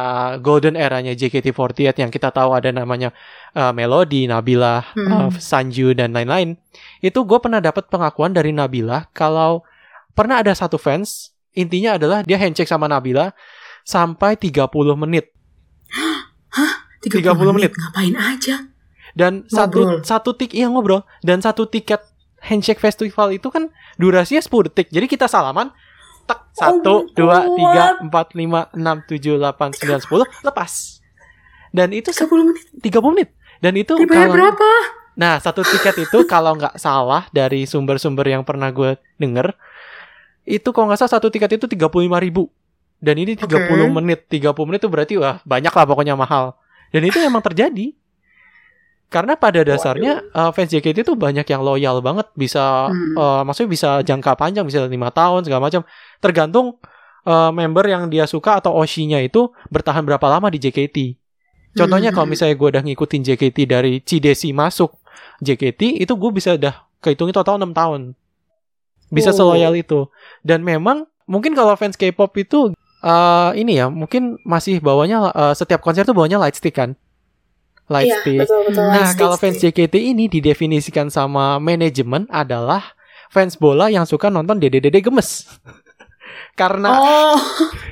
golden 0.41 0.75
eranya 0.75 1.15
JKT48 1.15 2.03
yang 2.03 2.11
kita 2.11 2.35
tahu 2.35 2.51
ada 2.51 2.75
namanya 2.75 3.15
uh, 3.53 3.71
Melody, 3.71 4.27
Nabila, 4.27 4.83
uh, 4.83 4.83
Hmm. 4.97 5.31
Sanju 5.31 5.95
dan 5.95 6.11
lain-lain, 6.11 6.59
itu 6.99 7.21
gue 7.23 7.39
pernah 7.39 7.63
dapat 7.63 7.87
pengakuan 7.87 8.35
dari 8.35 8.51
Nabila 8.51 9.07
kalau 9.13 9.63
pernah 10.17 10.43
ada 10.43 10.51
satu 10.51 10.75
fans 10.75 11.31
intinya 11.55 11.95
adalah 11.95 12.27
dia 12.27 12.35
handshake 12.35 12.67
sama 12.67 12.91
Nabila 12.91 13.31
sampai 13.87 14.35
30 14.35 14.67
menit 14.99 15.31
30 17.01 17.35
menit. 17.53 17.73
Ngapain 17.73 18.15
aja? 18.15 18.57
dan 19.13 19.43
satu 19.47 19.83
Ngobrol. 19.83 20.07
satu 20.07 20.31
tik 20.33 20.53
iya 20.53 20.71
ngobrol 20.71 21.03
dan 21.21 21.43
satu 21.43 21.67
tiket 21.67 21.99
handshake 22.39 22.79
festival 22.79 23.31
itu 23.31 23.49
kan 23.49 23.67
durasinya 23.95 24.39
10 24.39 24.71
detik. 24.71 24.87
Jadi 24.89 25.07
kita 25.07 25.27
salaman 25.27 25.75
tak 26.23 26.47
satu 26.53 27.09
dua 27.11 27.49
tiga 27.49 27.99
empat 27.99 28.37
lima 28.37 28.69
enam 28.71 29.01
tujuh 29.03 29.35
delapan 29.35 29.73
sembilan 29.73 29.99
sepuluh 29.99 30.27
lepas 30.45 31.01
dan 31.71 31.91
itu 31.91 32.13
se- 32.13 32.29
30 32.29 32.47
menit. 32.47 32.65
30 32.79 33.11
menit 33.11 33.29
dan 33.59 33.73
itu 33.75 33.97
Dibayar 33.97 34.23
kalau- 34.23 34.35
berapa? 34.37 34.69
nah 35.17 35.35
satu 35.37 35.65
tiket 35.65 35.99
itu 35.99 36.19
kalau 36.25 36.55
nggak 36.55 36.77
salah 36.77 37.27
dari 37.33 37.65
sumber-sumber 37.65 38.29
yang 38.29 38.45
pernah 38.45 38.69
gue 38.69 38.95
denger 39.17 39.57
itu 40.45 40.69
kalau 40.69 40.93
nggak 40.93 41.01
salah 41.01 41.17
satu 41.17 41.27
tiket 41.27 41.59
itu 41.59 41.67
35.000 41.67 41.91
ribu 42.21 42.53
dan 43.01 43.17
ini 43.17 43.35
30 43.35 43.49
Oke. 43.57 43.89
menit 43.91 44.21
30 44.31 44.53
menit 44.63 44.79
itu 44.79 44.89
berarti 44.89 45.15
wah 45.17 45.41
banyak 45.43 45.73
lah 45.73 45.85
pokoknya 45.85 46.13
mahal 46.13 46.55
dan 46.91 47.03
itu 47.03 47.19
emang 47.21 47.41
terjadi. 47.41 47.93
Karena 49.09 49.41
pada 49.41 49.65
dasarnya 49.65 50.21
uh, 50.37 50.53
fans 50.53 50.69
JKT 50.69 51.01
itu 51.01 51.17
banyak 51.17 51.49
yang 51.49 51.65
loyal 51.65 52.05
banget. 52.05 52.29
Bisa 52.37 52.93
Hmm. 52.93 53.17
uh, 53.17 53.41
maksudnya 53.41 53.71
bisa 53.73 53.91
jangka 54.05 54.37
panjang 54.37 54.69
bisa 54.69 54.85
lima 54.85 55.09
tahun 55.09 55.49
segala 55.49 55.65
macam. 55.65 55.81
Tergantung 56.21 56.77
uh, 57.25 57.49
member 57.49 57.89
yang 57.89 58.13
dia 58.13 58.29
suka 58.29 58.61
atau 58.61 58.77
oshinya 58.77 59.17
itu 59.19 59.49
bertahan 59.69 60.05
berapa 60.05 60.29
lama 60.29 60.49
di 60.49 60.61
JKT 60.61 61.17
contohnya 61.73 62.11
Hmm. 62.11 62.17
kalau 62.17 62.27
misalnya 62.27 62.57
gue 62.57 62.69
udah 62.69 62.83
ngikutin 62.83 63.23
JKT 63.23 63.59
dari 63.65 63.93
Cidesi 64.03 64.51
masuk 64.51 64.99
JKT 65.39 66.01
itu 66.01 66.13
gue 66.13 66.31
bisa 66.33 66.57
udah 66.57 66.75
kehitungin 66.99 67.33
total 67.33 67.57
6 67.57 67.71
tahun. 67.73 68.01
Bisa 69.09 69.31
Wow. 69.33 69.39
seloyal 69.39 69.73
itu. 69.73 70.05
Dan 70.43 70.65
memang 70.65 71.07
mungkin 71.25 71.53
kalau 71.55 71.73
fans 71.77 71.95
K-pop 71.95 72.33
itu 72.37 72.73
uh, 73.01 73.51
ini 73.55 73.79
ya 73.79 73.87
mungkin 73.89 74.37
masih 74.43 74.81
bawanya 74.81 75.31
uh, 75.31 75.55
setiap 75.55 75.81
konser 75.81 76.03
tuh 76.03 76.15
bawanya 76.15 76.39
light 76.39 76.57
stick 76.57 76.75
kan 76.75 76.95
light 77.89 78.13
Iya, 78.13 78.21
stick 78.21 78.39
betul 78.45 78.61
betul. 78.69 78.85
Nah, 78.85 79.01
Light 79.01 79.17
kalau 79.17 79.37
stick 79.41 79.57
fans. 79.57 79.63
JKT 79.65 79.95
ini 80.13 80.29
didefinisikan 80.29 81.09
sama 81.09 81.57
manajemen 81.57 82.29
adalah 82.29 82.85
fans 83.33 83.57
bola 83.57 83.89
yang 83.89 84.05
suka 84.05 84.29
nonton 84.29 84.61
dede-dede 84.61 85.01
gemes. 85.01 85.49
Karena 86.61 86.93
Oh. 86.93 87.41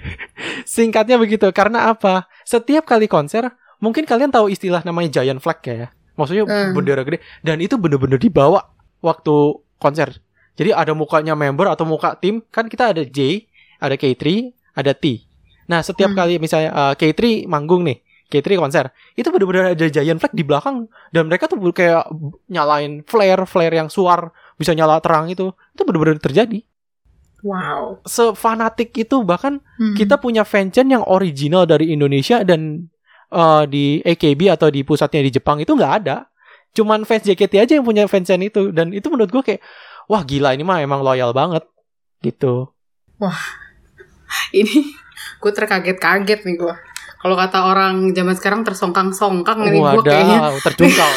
singkatnya 0.68 1.16
begitu. 1.16 1.48
Karena 1.48 1.88
apa? 1.92 2.28
Setiap 2.44 2.84
kali 2.84 3.08
konser, 3.08 3.48
mungkin 3.80 4.04
kalian 4.04 4.28
tahu 4.28 4.52
istilah 4.52 4.84
namanya 4.84 5.20
giant 5.22 5.40
flag 5.40 5.60
ya. 5.64 5.88
Maksudnya 6.16 6.44
Hmm. 6.44 6.72
bendera 6.72 7.00
gede 7.04 7.20
dan 7.40 7.60
itu 7.60 7.76
bener-bener 7.76 8.16
dibawa 8.16 8.68
waktu 9.00 9.60
konser. 9.76 10.20
Jadi 10.56 10.72
ada 10.72 10.96
mukanya 10.96 11.36
member 11.36 11.68
atau 11.68 11.84
muka 11.84 12.16
tim, 12.16 12.40
kan 12.48 12.68
kita 12.68 12.96
ada 12.96 13.04
J, 13.04 13.44
ada 13.76 13.96
K3, 13.96 14.55
ada 14.76 14.92
T. 14.92 15.24
Nah, 15.66 15.82
setiap 15.82 16.12
Hmm. 16.12 16.18
kali 16.18 16.38
misalnya 16.38 16.70
uh, 16.70 16.94
K3 16.94 17.48
manggung 17.48 17.82
nih, 17.82 17.98
K3 18.28 18.54
konser, 18.54 18.84
itu 19.16 19.26
bener-bener 19.32 19.74
ada 19.74 19.86
giant 19.88 20.20
flag 20.20 20.30
di 20.30 20.44
belakang 20.46 20.86
dan 21.10 21.26
mereka 21.26 21.50
tuh 21.50 21.58
kayak 21.72 22.06
nyalain 22.46 23.02
flare, 23.02 23.42
flare 23.48 23.74
yang 23.74 23.90
suar 23.90 24.30
bisa 24.54 24.76
nyala 24.76 25.02
terang 25.02 25.26
itu. 25.26 25.50
Itu 25.74 25.82
bener-bener 25.82 26.22
terjadi. 26.22 26.62
Wow. 27.42 28.02
Sefanatik 28.02 28.94
itu 28.94 29.22
bahkan 29.22 29.58
Hmm. 29.78 29.94
kita 29.94 30.18
punya 30.18 30.42
fanchan 30.42 30.86
yang 30.86 31.02
original 31.02 31.66
dari 31.66 31.90
Indonesia 31.90 32.42
dan 32.42 32.86
uh, 33.30 33.66
di 33.66 34.02
AKB 34.02 34.54
atau 34.54 34.70
di 34.70 34.82
pusatnya 34.82 35.22
di 35.22 35.30
Jepang 35.30 35.58
itu 35.58 35.74
nggak 35.74 35.94
ada. 36.02 36.26
Cuman 36.74 37.02
fans 37.02 37.24
JKT 37.24 37.54
aja 37.56 37.72
yang 37.78 37.86
punya 37.86 38.04
fanchan 38.06 38.38
itu 38.42 38.70
dan 38.70 38.92
itu 38.92 39.06
menurut 39.08 39.30
gue 39.30 39.42
kayak 39.42 39.62
wah 40.06 40.22
gila 40.22 40.52
ini 40.52 40.62
mah 40.62 40.78
emang 40.78 41.00
loyal 41.00 41.32
banget 41.32 41.64
gitu. 42.20 42.68
ini 44.60 44.92
gue 45.38 45.52
terkaget-kaget 45.52 46.40
nih 46.44 46.56
gue. 46.56 46.74
Kalau 47.16 47.34
kata 47.34 47.58
orang 47.66 48.14
zaman 48.14 48.34
sekarang 48.36 48.60
tersongkang-songkang 48.62 49.66
nih 49.66 49.80
gue 49.80 50.02
kayaknya. 50.02 50.38
Terjungkal. 50.62 51.10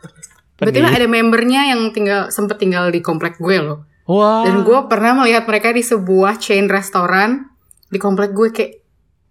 Berarti 0.58 0.78
ada 0.80 1.06
membernya 1.06 1.68
yang 1.68 1.92
tinggal 1.92 2.32
sempet 2.32 2.56
tinggal 2.56 2.88
di 2.88 3.04
komplek 3.04 3.36
gue 3.36 3.60
loh. 3.60 3.84
Wah. 4.08 4.46
Dan 4.46 4.62
gue 4.64 4.78
pernah 4.88 5.12
melihat 5.18 5.44
mereka 5.44 5.74
di 5.74 5.82
sebuah 5.82 6.40
chain 6.40 6.70
restoran 6.70 7.50
di 7.88 7.98
komplek 8.00 8.32
gue 8.32 8.48
kayak 8.54 8.72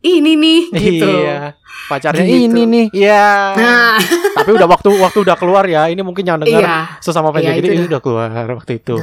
ini 0.05 0.37
nih 0.37 0.61
gitu. 0.69 1.09
Iya. 1.09 1.57
Pacarnya 1.89 2.25
Gitu. 2.25 2.45
ini 2.45 2.61
nih. 2.69 2.85
Iya. 2.93 3.25
Nah, 3.57 3.97
Tapi 4.37 4.49
udah 4.53 4.67
waktu 4.69 4.89
waktu 5.01 5.19
udah 5.25 5.35
keluar 5.37 5.65
ya. 5.65 5.89
Ini 5.89 6.01
mungkin 6.05 6.21
yang 6.21 6.37
dengar 6.37 6.61
iya. 6.61 6.77
sesama 7.01 7.33
fans 7.33 7.41
Iya, 7.41 7.57
ini 7.57 7.89
udah- 7.89 8.01
keluar 8.03 8.29
waktu 8.29 8.77
itu. 8.77 8.95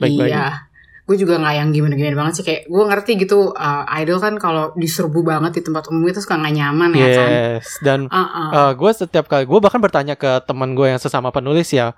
Baik-baik. 0.00 0.32
Iya. 0.32 0.67
Gue 1.08 1.16
juga 1.16 1.40
nggak 1.40 1.54
yang 1.56 1.68
gimana-gimana 1.72 2.14
banget 2.14 2.34
sih 2.36 2.44
kayak 2.44 2.68
gue 2.68 2.84
ngerti 2.84 3.10
gitu 3.18 3.50
uh, 3.50 3.88
idol 3.96 4.20
kan 4.20 4.36
kalau 4.36 4.76
diserbu 4.76 5.24
banget 5.24 5.56
di 5.56 5.62
tempat 5.64 5.88
umum 5.88 6.04
itu 6.04 6.20
suka 6.20 6.36
nggak 6.36 6.52
nyaman 6.52 6.90
ya 6.92 7.06
kan. 7.08 7.30
Yes. 7.56 7.66
Dan 7.80 8.00
Uh-uh. 8.06 8.76
gue 8.76 8.90
setiap 8.92 9.24
kali 9.24 9.48
gue 9.48 9.58
bahkan 9.58 9.80
bertanya 9.80 10.14
ke 10.14 10.44
teman 10.44 10.76
gue 10.76 10.84
yang 10.86 11.00
sesama 11.00 11.32
penulis 11.32 11.72
ya. 11.72 11.96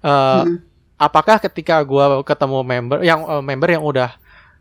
eh, 0.00 0.42
Mm. 0.42 0.66
apakah 0.96 1.38
ketika 1.38 1.78
gue 1.80 2.04
ketemu 2.24 2.58
member 2.60 2.98
yang 3.00 3.20
eh, 3.22 3.38
member 3.40 3.70
yang 3.70 3.80
udah 3.80 4.18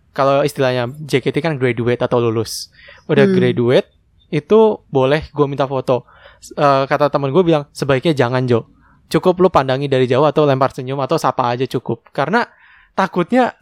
kalau 0.10 0.41
istilahnya 0.41 0.86
JKT 0.99 1.39
kan 1.39 1.54
graduate 1.56 1.99
atau 1.99 2.19
lulus 2.19 2.69
udah 3.08 3.25
Hmm. 3.25 3.34
graduate 3.34 3.88
itu 4.30 4.60
boleh 4.88 5.25
gue 5.30 5.45
minta 5.49 5.65
foto 5.65 6.06
Eh, 6.39 6.84
kata 6.88 7.12
teman 7.12 7.32
gue 7.32 7.43
bilang 7.43 7.67
sebaiknya 7.69 8.15
jangan 8.15 8.47
Jo 8.47 8.63
cukup 9.08 9.39
lu 9.39 9.49
pandangi 9.49 9.91
dari 9.91 10.08
jauh 10.08 10.23
atau 10.23 10.47
lempar 10.47 10.71
senyum 10.71 10.95
atau 11.02 11.19
sapa 11.19 11.52
aja 11.52 11.67
cukup 11.67 12.08
karena 12.12 12.47
takutnya 12.93 13.59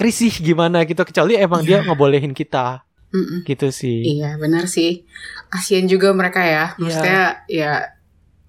risih 0.00 0.32
gimana 0.40 0.82
gitu 0.88 1.04
kecuali 1.04 1.36
emang 1.36 1.60
dia 1.60 1.84
ngebolehin 1.84 2.32
kita 2.32 2.80
Mm-mm. 3.12 3.44
gitu 3.44 3.68
sih 3.74 4.06
Iya 4.18 4.38
benar 4.38 4.70
sih. 4.70 5.04
Kasian 5.50 5.90
juga 5.90 6.14
mereka 6.14 6.40
ya. 6.46 6.72
Iya. 6.74 6.78
Maksudnya 6.78 7.22
ya 7.50 7.72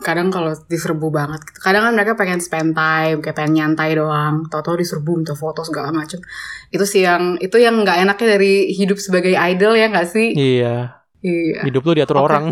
kadang 0.02 0.34
kalau 0.34 0.54
diserbu 0.70 1.14
banget 1.14 1.42
gitu. 1.50 1.60
Kadang 1.62 1.90
kan 1.90 1.94
mereka 1.94 2.14
pengen 2.18 2.42
spend 2.42 2.74
time, 2.74 3.22
kayak 3.22 3.38
pengen 3.38 3.54
nyantai 3.58 3.98
doang. 3.98 4.46
Tahu-tahu 4.50 4.82
diserbu 4.82 5.12
minta 5.22 5.34
foto 5.38 5.66
segala 5.66 5.90
macem. 5.90 6.22
Itu 6.70 6.86
sih 6.86 7.06
yang 7.06 7.38
itu 7.42 7.58
yang 7.58 7.82
nggak 7.82 8.06
enaknya 8.06 8.28
dari 8.38 8.70
hidup 8.74 8.98
sebagai 9.02 9.34
idol 9.34 9.74
ya 9.78 9.90
nggak 9.90 10.08
sih? 10.10 10.34
Iya. 10.34 11.02
Iya. 11.22 11.62
Hidup 11.66 11.82
lu 11.86 11.94
diatur 11.98 12.18
Oke. 12.22 12.26
orang. 12.30 12.46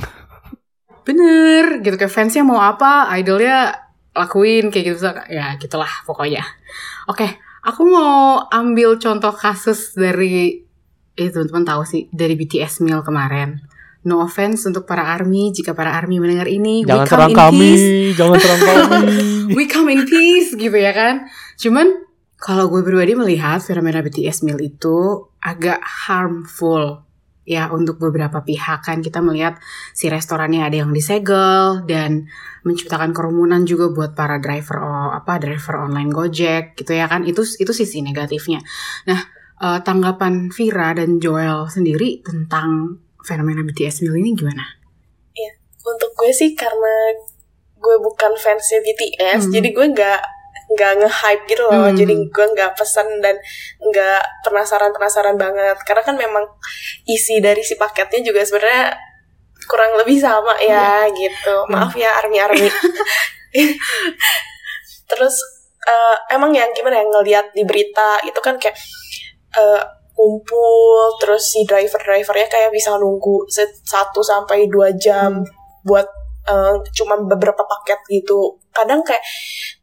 Bener 1.05 1.81
gitu 1.81 1.97
kayak 1.97 2.13
fansnya 2.13 2.45
mau 2.45 2.61
apa, 2.61 3.09
idolnya 3.17 3.73
lakuin 4.13 4.69
kayak 4.69 4.85
gitu 4.93 5.09
ya 5.29 5.57
gitulah 5.57 5.89
pokoknya. 6.05 6.45
Oke, 7.09 7.37
aku 7.63 7.81
mau 7.87 8.45
ambil 8.49 8.99
contoh 8.99 9.33
kasus 9.35 9.95
dari 9.95 10.63
eh 11.19 11.29
teman-teman 11.29 11.65
tahu 11.67 11.81
sih 11.83 12.07
dari 12.11 12.39
BTS 12.39 12.83
Meal 12.83 13.03
kemarin. 13.03 13.59
No 14.07 14.23
offense 14.23 14.63
untuk 14.63 14.87
para 14.87 15.11
ARMY 15.11 15.51
jika 15.51 15.75
para 15.75 15.91
ARMY 15.91 16.23
mendengar 16.23 16.47
ini. 16.47 16.87
Jangan 16.87 17.03
we 17.03 17.03
come 17.03 17.11
serang 17.11 17.31
in 17.31 17.35
kami, 17.35 17.59
peace. 17.59 17.87
jangan 18.15 18.35
serang 18.39 18.61
kami. 18.63 19.15
we 19.57 19.63
come 19.67 19.89
in 19.91 20.01
peace 20.07 20.49
gitu 20.55 20.77
ya 20.79 20.95
kan. 20.95 21.27
Cuman 21.59 22.07
kalau 22.39 22.71
gue 22.71 22.79
pribadi 22.79 23.19
melihat 23.19 23.59
fenomena 23.59 23.99
BTS 23.99 24.47
meal 24.47 24.63
itu 24.63 25.27
agak 25.43 25.83
harmful 25.83 27.03
ya 27.49 27.73
untuk 27.73 27.97
beberapa 27.97 28.45
pihak 28.45 28.85
kan 28.85 29.01
kita 29.01 29.25
melihat 29.25 29.57
si 29.97 30.05
restorannya 30.05 30.61
ada 30.61 30.85
yang 30.85 30.93
disegel 30.93 31.81
dan 31.89 32.29
menciptakan 32.61 33.09
kerumunan 33.09 33.65
juga 33.65 33.89
buat 33.89 34.13
para 34.13 34.37
driver 34.37 34.77
oh, 34.85 35.09
apa 35.17 35.41
driver 35.41 35.81
online 35.89 36.13
Gojek 36.13 36.77
gitu 36.77 36.93
ya 36.93 37.09
kan 37.09 37.25
itu 37.25 37.41
itu 37.57 37.73
sisi 37.73 38.05
negatifnya. 38.05 38.61
Nah 39.09 39.19
eh, 39.65 39.79
tanggapan 39.81 40.53
Vira 40.53 40.93
dan 40.93 41.17
Joel 41.17 41.65
sendiri 41.65 42.21
tentang 42.21 43.01
fenomena 43.25 43.65
BTS 43.65 44.05
meal 44.05 44.21
ini 44.21 44.37
gimana? 44.37 44.79
Untuk 45.79 46.11
gue 46.13 46.29
sih 46.29 46.53
karena 46.53 47.17
gue 47.79 47.95
bukan 48.03 48.35
fansnya 48.35 48.83
BTS, 48.83 49.47
Hmm. 49.47 49.53
jadi 49.55 49.69
gue 49.71 49.85
nggak 49.95 50.21
nggak 50.69 50.91
nge-hype 51.01 51.43
gitu 51.49 51.61
loh. 51.65 51.89
Hmm. 51.89 51.97
Jadi 51.97 52.13
gue 52.29 52.45
nggak 52.53 52.71
pesen 52.77 53.07
dan 53.19 53.35
nggak 53.81 54.21
penasaran-penasaran 54.45 55.35
banget. 55.35 55.77
Karena 55.83 56.03
kan 56.05 56.15
memang 56.15 56.45
isi 57.09 57.41
dari 57.41 57.65
si 57.65 57.75
paketnya 57.75 58.21
juga 58.21 58.45
sebenarnya 58.45 58.93
kurang 59.65 59.97
lebih 59.97 60.17
sama 60.21 60.57
ya 60.61 61.09
gitu. 61.09 61.55
Maaf 61.69 61.93
ya 61.97 62.13
army-army. 62.21 62.69
Terus 65.09 65.35
eh, 65.89 66.17
emang 66.37 66.53
yang 66.53 66.69
gimana 66.75 67.01
ya 67.01 67.05
ngelihat 67.05 67.45
di 67.53 67.63
berita 67.65 68.21
itu 68.21 68.39
kan 68.43 68.61
kayak 68.61 68.77
eh, 69.57 69.83
kumpul 70.19 71.15
terus 71.23 71.55
si 71.55 71.63
driver-drivernya 71.63 72.51
kayak 72.51 72.75
bisa 72.75 72.91
nunggu 72.99 73.47
satu 73.87 74.19
sampai 74.19 74.67
dua 74.67 74.91
jam 74.99 75.47
buat 75.87 76.18
eh, 76.49 76.73
cuman 76.97 77.29
beberapa 77.29 77.63
paket 77.63 77.99
gitu. 78.09 78.57
Kadang 78.73 79.01
kayak 79.05 79.21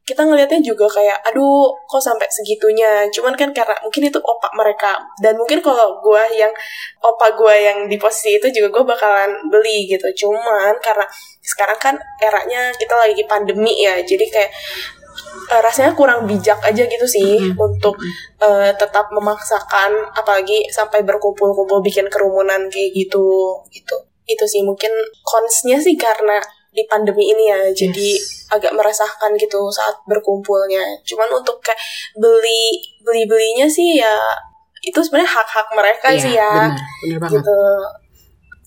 kita 0.06 0.22
ngelihatnya 0.22 0.62
juga 0.62 0.86
kayak 0.86 1.18
aduh 1.26 1.74
kok 1.90 1.98
sampai 2.02 2.26
segitunya? 2.30 3.06
Cuman 3.10 3.34
kan 3.34 3.50
karena 3.50 3.74
mungkin 3.82 4.06
itu 4.10 4.18
opak 4.22 4.52
mereka. 4.54 4.94
Dan 5.18 5.34
mungkin 5.38 5.58
kalau 5.62 5.98
gue 6.02 6.22
yang 6.38 6.50
opa 7.02 7.34
gue 7.34 7.54
yang 7.58 7.78
di 7.90 7.96
posisi 7.98 8.38
itu 8.38 8.46
juga 8.54 8.68
gue 8.80 8.84
bakalan 8.94 9.30
beli 9.50 9.90
gitu. 9.90 10.06
Cuman 10.26 10.78
karena 10.82 11.06
sekarang 11.42 11.78
kan 11.78 11.94
eranya 12.22 12.70
kita 12.78 12.94
lagi 12.94 13.22
pandemi 13.26 13.82
ya 13.82 13.98
jadi 14.02 14.26
kayak 14.30 14.52
eh, 15.52 15.60
rasanya 15.62 15.92
kurang 15.98 16.26
bijak 16.28 16.58
aja 16.62 16.82
gitu 16.86 17.06
sih 17.06 17.38
Mhm. 17.52 17.58
untuk 17.58 17.94
eh, 18.42 18.70
tetap 18.78 19.10
memaksakan 19.14 19.90
apalagi 20.14 20.66
sampai 20.70 21.02
berkumpul-kumpul 21.02 21.82
bikin 21.82 22.06
kerumunan 22.12 22.66
kayak 22.70 22.90
gitu. 22.94 23.58
Gitu 23.70 23.96
itu 24.26 24.44
sih 24.50 24.62
mungkin 24.66 24.90
konsnya 25.22 25.78
sih 25.78 25.94
karena 25.94 26.42
di 26.76 26.84
pandemi 26.84 27.24
ini 27.26 27.44
ya 27.46 27.60
jadi 27.72 28.08
Yes. 28.12 28.46
agak 28.46 28.70
meresahkan 28.70 29.32
gitu 29.34 29.58
saat 29.70 29.96
berkumpulnya 30.04 30.84
cuman 31.02 31.32
untuk 31.34 31.58
kayak 31.58 31.80
beli 32.14 32.64
beli 33.00 33.24
belinya 33.24 33.64
sih 33.66 33.96
ya 33.96 34.12
itu 34.78 35.00
sebenarnya 35.00 35.26
hak 35.26 35.48
hak 35.48 35.68
mereka 35.72 36.08
Iya, 36.10 36.20
sih 36.20 36.32
ya 36.32 36.50
benar, 36.52 36.70
benar 36.76 37.18
banget. 37.18 37.32
gitu 37.34 37.58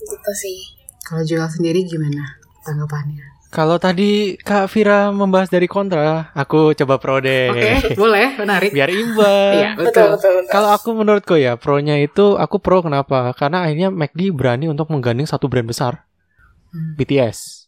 gitu 0.02 0.32
sih 0.34 0.58
Kalau 1.00 1.22
Joel 1.22 1.48
sendiri 1.48 1.82
gimana 1.84 2.22
tanggapannya? 2.62 3.24
Kalau 3.50 3.78
tadi 3.78 4.38
Kak 4.38 4.70
Vira 4.70 5.10
membahas 5.10 5.50
dari 5.50 5.66
kontra, 5.66 6.30
aku 6.38 6.78
coba 6.78 7.02
pro 7.02 7.18
deh. 7.18 7.50
Oke, 7.50 7.98
boleh, 7.98 8.38
menarik. 8.38 8.70
Biar 8.70 8.94
imbang. 8.94 9.54
Iya, 9.58 9.70
betul 9.74 9.90
betul. 9.90 10.08
betul, 10.14 10.32
betul. 10.38 10.52
Kalau 10.54 10.70
aku 10.70 10.90
menurutku 10.94 11.34
ya, 11.34 11.58
pro-nya 11.58 11.98
itu 11.98 12.38
aku 12.38 12.62
pro 12.62 12.86
kenapa? 12.86 13.34
Karena 13.34 13.66
akhirnya 13.66 13.90
McD 13.90 14.30
berani 14.30 14.70
untuk 14.70 14.94
menggandeng 14.94 15.26
satu 15.26 15.50
brand 15.50 15.66
besar, 15.66 16.06
Hmm. 16.70 16.94
BTS. 16.94 17.59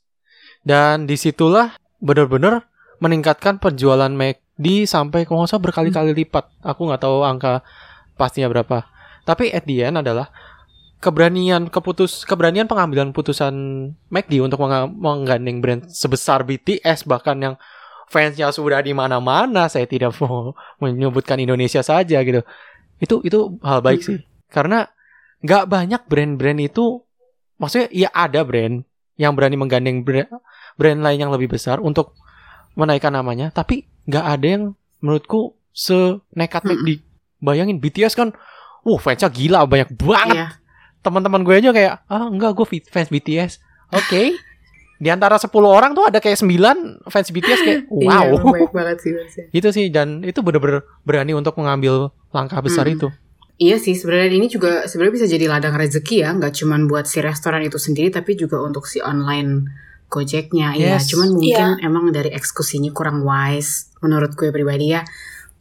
Dan 0.61 1.09
di 1.09 1.17
situlah 1.17 1.73
benar-benar 1.97 2.69
meningkatkan 3.01 3.57
penjualan 3.57 4.09
McD 4.09 4.85
sampai 4.85 5.25
kalau 5.25 5.45
nggak 5.45 5.57
berkali-kali 5.57 6.13
lipat. 6.13 6.49
Aku 6.61 6.85
nggak 6.85 7.01
tahu 7.01 7.25
angka 7.25 7.65
pastinya 8.13 8.49
berapa. 8.49 8.85
Tapi 9.25 9.49
at 9.49 9.65
the 9.65 9.81
end 9.81 9.97
adalah 10.01 10.29
keberanian 11.01 11.65
keputus 11.73 12.21
keberanian 12.29 12.69
pengambilan 12.69 13.09
putusan 13.09 13.53
McD 14.13 14.45
untuk 14.45 14.61
menga- 14.61 14.89
menggandeng 14.89 15.57
brand 15.57 15.81
sebesar 15.89 16.45
BTS 16.45 17.09
bahkan 17.09 17.37
yang 17.41 17.55
fansnya 18.05 18.53
sudah 18.53 18.85
di 18.85 18.93
mana-mana. 18.93 19.65
Saya 19.65 19.89
tidak 19.89 20.13
mau 20.21 20.53
menyebutkan 20.81 21.41
Indonesia 21.41 21.81
saja 21.81 22.21
gitu. 22.21 22.45
Itu 23.01 23.25
itu 23.25 23.57
hal 23.65 23.81
baik 23.81 24.01
sih. 24.05 24.21
Karena 24.53 24.85
nggak 25.41 25.65
banyak 25.65 26.01
brand-brand 26.05 26.61
itu 26.61 27.01
maksudnya 27.57 27.89
ya 27.89 28.09
ada 28.13 28.45
brand 28.45 28.85
yang 29.17 29.33
berani 29.33 29.57
menggandeng 29.57 30.05
brand, 30.05 30.29
brand 30.75 30.99
lain 30.99 31.19
yang 31.19 31.31
lebih 31.31 31.49
besar 31.49 31.79
untuk 31.79 32.15
menaikkan 32.73 33.11
namanya, 33.11 33.49
tapi 33.49 33.83
nggak 34.05 34.25
ada 34.27 34.47
yang 34.47 34.63
menurutku 34.99 35.55
senekat 35.71 36.63
Mm-mm. 36.63 36.77
McD. 36.77 36.89
Bayangin 37.39 37.77
BTS 37.77 38.13
kan, 38.13 38.31
wah 38.81 38.99
fansnya 38.99 39.27
gila 39.27 39.65
banyak 39.65 39.89
banget. 39.93 40.35
Iya. 40.35 40.47
Teman-teman 41.01 41.41
gue 41.41 41.55
aja 41.57 41.71
kayak, 41.71 41.93
ah 42.05 42.29
enggak 42.29 42.53
gue 42.53 42.65
fans 42.85 43.09
BTS. 43.09 43.57
Oke. 43.91 44.37
Di 45.01 45.09
antara 45.09 45.33
10 45.33 45.49
orang 45.65 45.97
tuh 45.97 46.05
ada 46.05 46.21
kayak 46.21 46.37
9 46.37 47.09
fans 47.09 47.27
BTS 47.27 47.59
kayak 47.65 47.79
Iya, 48.05 48.37
wow. 48.37 48.69
banget 48.69 48.97
sih 49.01 49.11
fansnya. 49.11 49.45
gitu 49.49 49.69
sih 49.73 49.85
dan 49.89 50.21
itu 50.21 50.45
bener-bener 50.45 50.85
berani 51.01 51.33
untuk 51.33 51.57
mengambil 51.57 52.13
langkah 52.29 52.61
besar 52.61 52.85
Mm. 52.85 52.93
itu. 52.95 53.07
Iya 53.57 53.77
sih, 53.77 53.93
sebenarnya 53.93 54.37
ini 54.37 54.45
juga 54.45 54.85
sebenarnya 54.85 55.13
bisa 55.17 55.27
jadi 55.29 55.45
ladang 55.45 55.73
rezeki 55.73 56.21
ya, 56.21 56.29
nggak 56.33 56.53
cuman 56.53 56.85
buat 56.85 57.05
si 57.05 57.21
restoran 57.21 57.61
itu 57.61 57.77
sendiri, 57.77 58.09
tapi 58.09 58.33
juga 58.33 58.57
untuk 58.57 58.85
si 58.85 59.01
online 59.01 59.69
Gojeknya. 60.11 60.75
Iya, 60.75 60.99
Yes. 60.99 61.07
cuman 61.07 61.31
mungkin 61.31 61.79
emang 61.79 62.11
dari 62.11 62.35
eksekusinya 62.35 62.91
kurang 62.91 63.23
wise, 63.23 63.87
menurut 64.03 64.35
gue 64.35 64.51
pribadi 64.51 64.91
ya. 64.91 65.07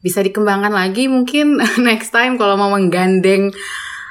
Bisa 0.02 0.18
dikembangkan 0.20 0.74
lagi 0.74 1.06
mungkin 1.06 1.62
next 1.88 2.10
time 2.10 2.34
kalau 2.34 2.58
mau 2.58 2.74
menggandeng 2.74 3.54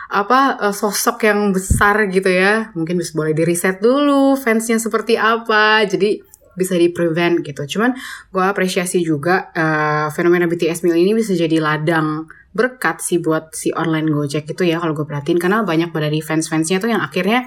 apa 0.09 0.57
eh, 0.63 0.73
sosok 0.73 1.27
yang 1.27 1.51
besar 1.51 2.07
gitu 2.07 2.31
ya, 2.31 2.71
mungkin 2.73 2.95
bisa 2.97 3.11
boleh 3.13 3.35
di 3.35 3.43
reset 3.43 3.83
dulu 3.83 4.39
fansnya 4.39 4.79
seperti 4.79 5.19
apa, 5.19 5.83
jadi 5.85 6.23
bisa 6.57 6.75
di 6.75 6.89
prevent 6.89 7.43
gitu. 7.43 7.77
Cuman 7.77 7.93
gue 8.31 8.43
apresiasi 8.43 9.03
juga 9.03 9.51
eh, 9.51 10.07
fenomena 10.15 10.47
BTS 10.47 10.87
Meal 10.87 10.97
ini 10.97 11.11
bisa 11.13 11.35
jadi 11.35 11.59
ladang 11.59 12.25
berkat 12.49 12.97
sih 12.99 13.21
buat 13.21 13.53
si 13.53 13.69
online 13.69 14.09
Gojek 14.09 14.49
itu 14.49 14.65
ya 14.65 14.81
kalau 14.81 14.97
gue 14.97 15.05
perhatiin 15.05 15.37
karena 15.37 15.61
banyak 15.61 15.93
dari 15.93 16.17
fans-fansnya 16.17 16.81
tuh 16.81 16.89
yang 16.89 16.97
akhirnya 17.05 17.45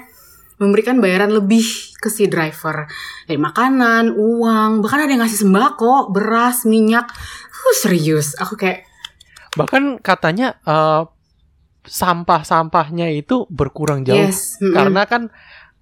memberikan 0.62 1.02
bayaran 1.02 1.34
lebih 1.34 1.91
ke 2.02 2.10
si 2.10 2.26
driver 2.26 2.90
dari 3.24 3.38
makanan, 3.38 4.18
uang, 4.18 4.82
bahkan 4.82 5.06
ada 5.06 5.14
yang 5.14 5.22
ngasih 5.22 5.46
sembako, 5.46 6.10
beras, 6.10 6.66
minyak. 6.66 7.06
Uh, 7.62 7.74
serius, 7.78 8.34
aku 8.34 8.58
kayak 8.58 8.82
Bahkan 9.52 10.00
katanya 10.00 10.56
eh, 10.64 11.04
sampah-sampahnya 11.84 13.10
itu 13.12 13.44
berkurang 13.46 14.02
jauh 14.02 14.16
yes, 14.16 14.56
mm-mm. 14.58 14.72
karena 14.72 15.02
kan 15.04 15.22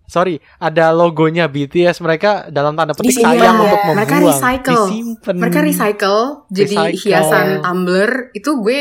sorry 0.05 0.43
ada 0.59 0.91
logonya 0.91 1.47
BTS 1.47 2.03
mereka 2.03 2.51
dalam 2.51 2.75
tanda 2.75 2.97
petik 2.97 3.15
Disimpan 3.15 3.31
sayang 3.31 3.55
ya. 3.55 3.63
untuk 3.63 3.81
membuang 3.81 3.97
Mereka 4.01 4.17
recycle. 4.27 4.83
disimpan 4.91 5.35
mereka 5.39 5.59
recycle 5.63 6.21
jadi 6.51 6.75
Recycle. 6.75 6.99
hiasan 6.99 7.47
tumbler 7.63 8.11
itu 8.35 8.51
gue 8.59 8.81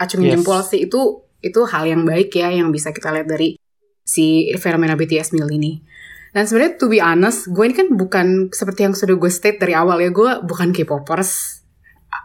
acung 0.00 0.22
Yes. 0.24 0.30
jempol 0.32 0.60
sih 0.64 0.80
itu 0.80 1.00
itu 1.40 1.60
hal 1.68 1.84
yang 1.84 2.02
baik 2.04 2.32
ya 2.32 2.48
yang 2.48 2.72
bisa 2.72 2.94
kita 2.94 3.12
lihat 3.12 3.28
dari 3.28 3.60
si 4.00 4.48
fenomena 4.56 4.96
BTS 4.96 5.36
meal 5.36 5.52
ini 5.52 5.84
dan 6.30 6.46
sebenarnya 6.46 6.78
to 6.78 6.86
be 6.86 7.02
honest 7.02 7.50
gue 7.50 7.64
ini 7.66 7.74
kan 7.74 7.88
bukan 7.90 8.26
seperti 8.54 8.86
yang 8.86 8.94
sudah 8.94 9.18
gue 9.18 9.30
state 9.30 9.58
dari 9.58 9.74
awal 9.74 9.98
ya 9.98 10.14
gue 10.14 10.30
bukan 10.46 10.70
K-popers. 10.70 11.62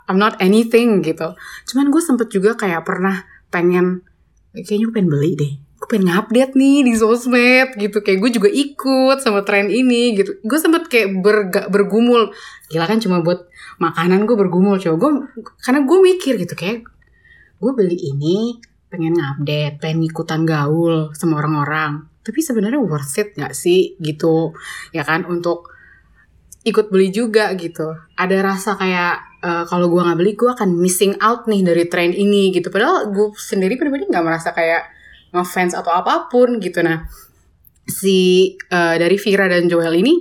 I'm 0.05 0.21
not 0.21 0.37
anything 0.37 1.01
gitu. 1.01 1.33
Cuman 1.65 1.89
gue 1.89 2.01
sempet 2.01 2.29
juga 2.29 2.53
kayak 2.53 2.85
pernah 2.85 3.25
pengen 3.49 4.05
kayaknya 4.53 4.85
gue 4.89 4.93
pengen 4.93 5.09
beli 5.09 5.31
deh. 5.33 5.53
Gue 5.81 5.87
pengen 5.89 6.13
ngupdate 6.13 6.53
nih 6.53 6.85
di 6.85 6.93
sosmed 6.93 7.73
gitu. 7.81 8.05
Kayak 8.05 8.19
gue 8.21 8.31
juga 8.37 8.49
ikut 8.49 9.17
sama 9.25 9.41
tren 9.41 9.73
ini 9.73 10.13
gitu. 10.13 10.37
Gue 10.45 10.57
sempet 10.61 10.85
kayak 10.85 11.25
berga- 11.25 11.69
bergumul. 11.73 12.29
Gila 12.69 12.85
kan 12.85 13.01
cuma 13.01 13.25
buat 13.25 13.49
makanan 13.81 14.29
gue 14.29 14.37
bergumul 14.37 14.77
coba. 14.77 14.95
Gue 15.01 15.11
karena 15.65 15.81
gue 15.81 15.97
mikir 15.97 16.33
gitu 16.37 16.53
kayak 16.53 16.85
gue 17.57 17.71
beli 17.73 17.97
ini 17.97 18.61
pengen 18.93 19.17
ngupdate 19.17 19.81
pengen 19.81 20.05
ikutan 20.05 20.45
gaul 20.45 21.09
sama 21.17 21.41
orang-orang 21.41 22.05
tapi 22.25 22.41
sebenarnya 22.41 22.81
worth 22.81 23.21
it 23.21 23.37
gak 23.37 23.53
sih 23.53 23.93
gitu 24.01 24.57
ya 24.89 25.05
kan 25.05 25.29
untuk 25.29 25.69
ikut 26.65 26.89
beli 26.89 27.13
juga 27.13 27.53
gitu. 27.53 27.93
Ada 28.17 28.41
rasa 28.41 28.73
kayak 28.73 29.37
uh, 29.45 29.63
kalau 29.69 29.85
gue 29.85 30.01
nggak 30.01 30.17
beli 30.17 30.33
gue 30.33 30.49
akan 30.49 30.73
missing 30.81 31.13
out 31.21 31.45
nih 31.45 31.61
dari 31.61 31.85
tren 31.85 32.09
ini 32.09 32.49
gitu. 32.49 32.73
Padahal 32.73 33.13
gue 33.13 33.29
sendiri 33.37 33.77
pribadi 33.77 34.09
nggak 34.09 34.25
merasa 34.25 34.49
kayak 34.49 34.89
ngefans 35.29 35.77
atau 35.77 35.93
apa 35.93 36.25
pun 36.25 36.57
gitu. 36.57 36.81
Nah 36.81 37.05
si 37.85 38.49
uh, 38.73 38.97
dari 38.97 39.21
Vira 39.21 39.45
dan 39.45 39.69
Joel 39.69 39.93
ini 40.01 40.17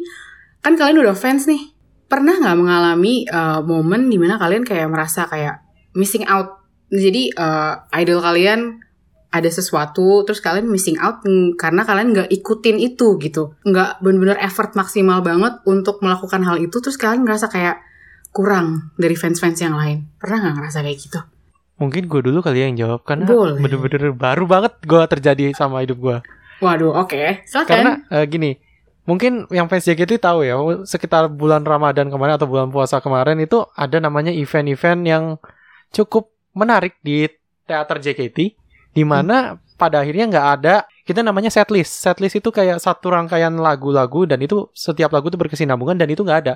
kan 0.60 0.76
kalian 0.76 1.00
udah 1.00 1.16
fans 1.16 1.48
nih. 1.48 1.72
Pernah 2.12 2.36
nggak 2.36 2.58
mengalami 2.60 3.24
uh, 3.24 3.64
momen 3.64 4.12
di 4.12 4.20
mana 4.20 4.36
kalian 4.36 4.68
kayak 4.68 4.92
merasa 4.92 5.24
kayak 5.24 5.64
missing 5.96 6.28
out? 6.28 6.60
Jadi 6.92 7.32
uh, 7.40 7.88
idol 7.96 8.20
kalian 8.20 8.83
ada 9.34 9.50
sesuatu 9.50 10.22
terus 10.22 10.38
kalian 10.38 10.70
missing 10.70 10.94
out 11.02 11.26
karena 11.58 11.82
kalian 11.82 12.14
nggak 12.14 12.28
ikutin 12.30 12.78
itu 12.78 13.18
gitu. 13.18 13.58
Nggak 13.66 13.98
bener-bener 13.98 14.38
effort 14.38 14.78
maksimal 14.78 15.26
banget 15.26 15.58
untuk 15.66 15.98
melakukan 15.98 16.46
hal 16.46 16.62
itu 16.62 16.78
terus 16.78 16.94
kalian 16.94 17.26
ngerasa 17.26 17.50
kayak 17.50 17.82
kurang 18.30 18.94
dari 18.94 19.18
fans-fans 19.18 19.58
yang 19.58 19.74
lain. 19.74 20.06
Pernah 20.22 20.38
nggak 20.46 20.54
ngerasa 20.62 20.78
kayak 20.86 20.98
gitu? 21.02 21.20
Mungkin 21.82 22.06
gue 22.06 22.20
dulu 22.30 22.38
kali 22.38 22.62
ya 22.62 22.70
yang 22.70 22.78
jawab 22.78 23.02
karena 23.02 23.26
bener-bener 23.58 24.14
baru 24.14 24.46
banget 24.46 24.78
gue 24.86 25.02
terjadi 25.10 25.50
sama 25.58 25.82
hidup 25.82 25.98
gue 25.98 26.18
waduh 26.64 26.92
oke. 26.96 27.12
Okay. 27.12 27.44
silakan. 27.44 27.68
Karena 27.68 27.92
uh, 28.08 28.24
gini 28.24 28.56
mungkin 29.04 29.44
yang 29.52 29.68
fans 29.68 29.84
JKT 29.84 30.16
tahu 30.16 30.48
ya 30.48 30.56
sekitar 30.88 31.28
bulan 31.28 31.60
Ramadan 31.60 32.08
kemarin 32.08 32.40
atau 32.40 32.48
bulan 32.48 32.72
puasa 32.72 33.04
kemarin 33.04 33.36
itu 33.36 33.60
ada 33.76 34.00
namanya 34.00 34.32
event-event 34.32 35.00
yang 35.04 35.24
cukup 35.92 36.32
menarik 36.56 36.96
di 37.04 37.28
teater 37.68 38.00
JKT 38.00 38.56
di 38.94 39.02
mana 39.02 39.58
hmm. 39.58 39.74
pada 39.74 40.00
akhirnya 40.00 40.30
nggak 40.30 40.46
ada 40.60 40.74
kita 41.04 41.20
namanya 41.20 41.50
setlist 41.50 42.00
setlist 42.00 42.38
itu 42.38 42.48
kayak 42.54 42.78
satu 42.78 43.10
rangkaian 43.10 43.52
lagu-lagu 43.58 44.24
dan 44.24 44.40
itu 44.40 44.70
setiap 44.72 45.10
lagu 45.10 45.28
itu 45.28 45.36
berkesinambungan 45.36 45.98
dan 45.98 46.08
itu 46.08 46.22
nggak 46.22 46.40
ada 46.46 46.54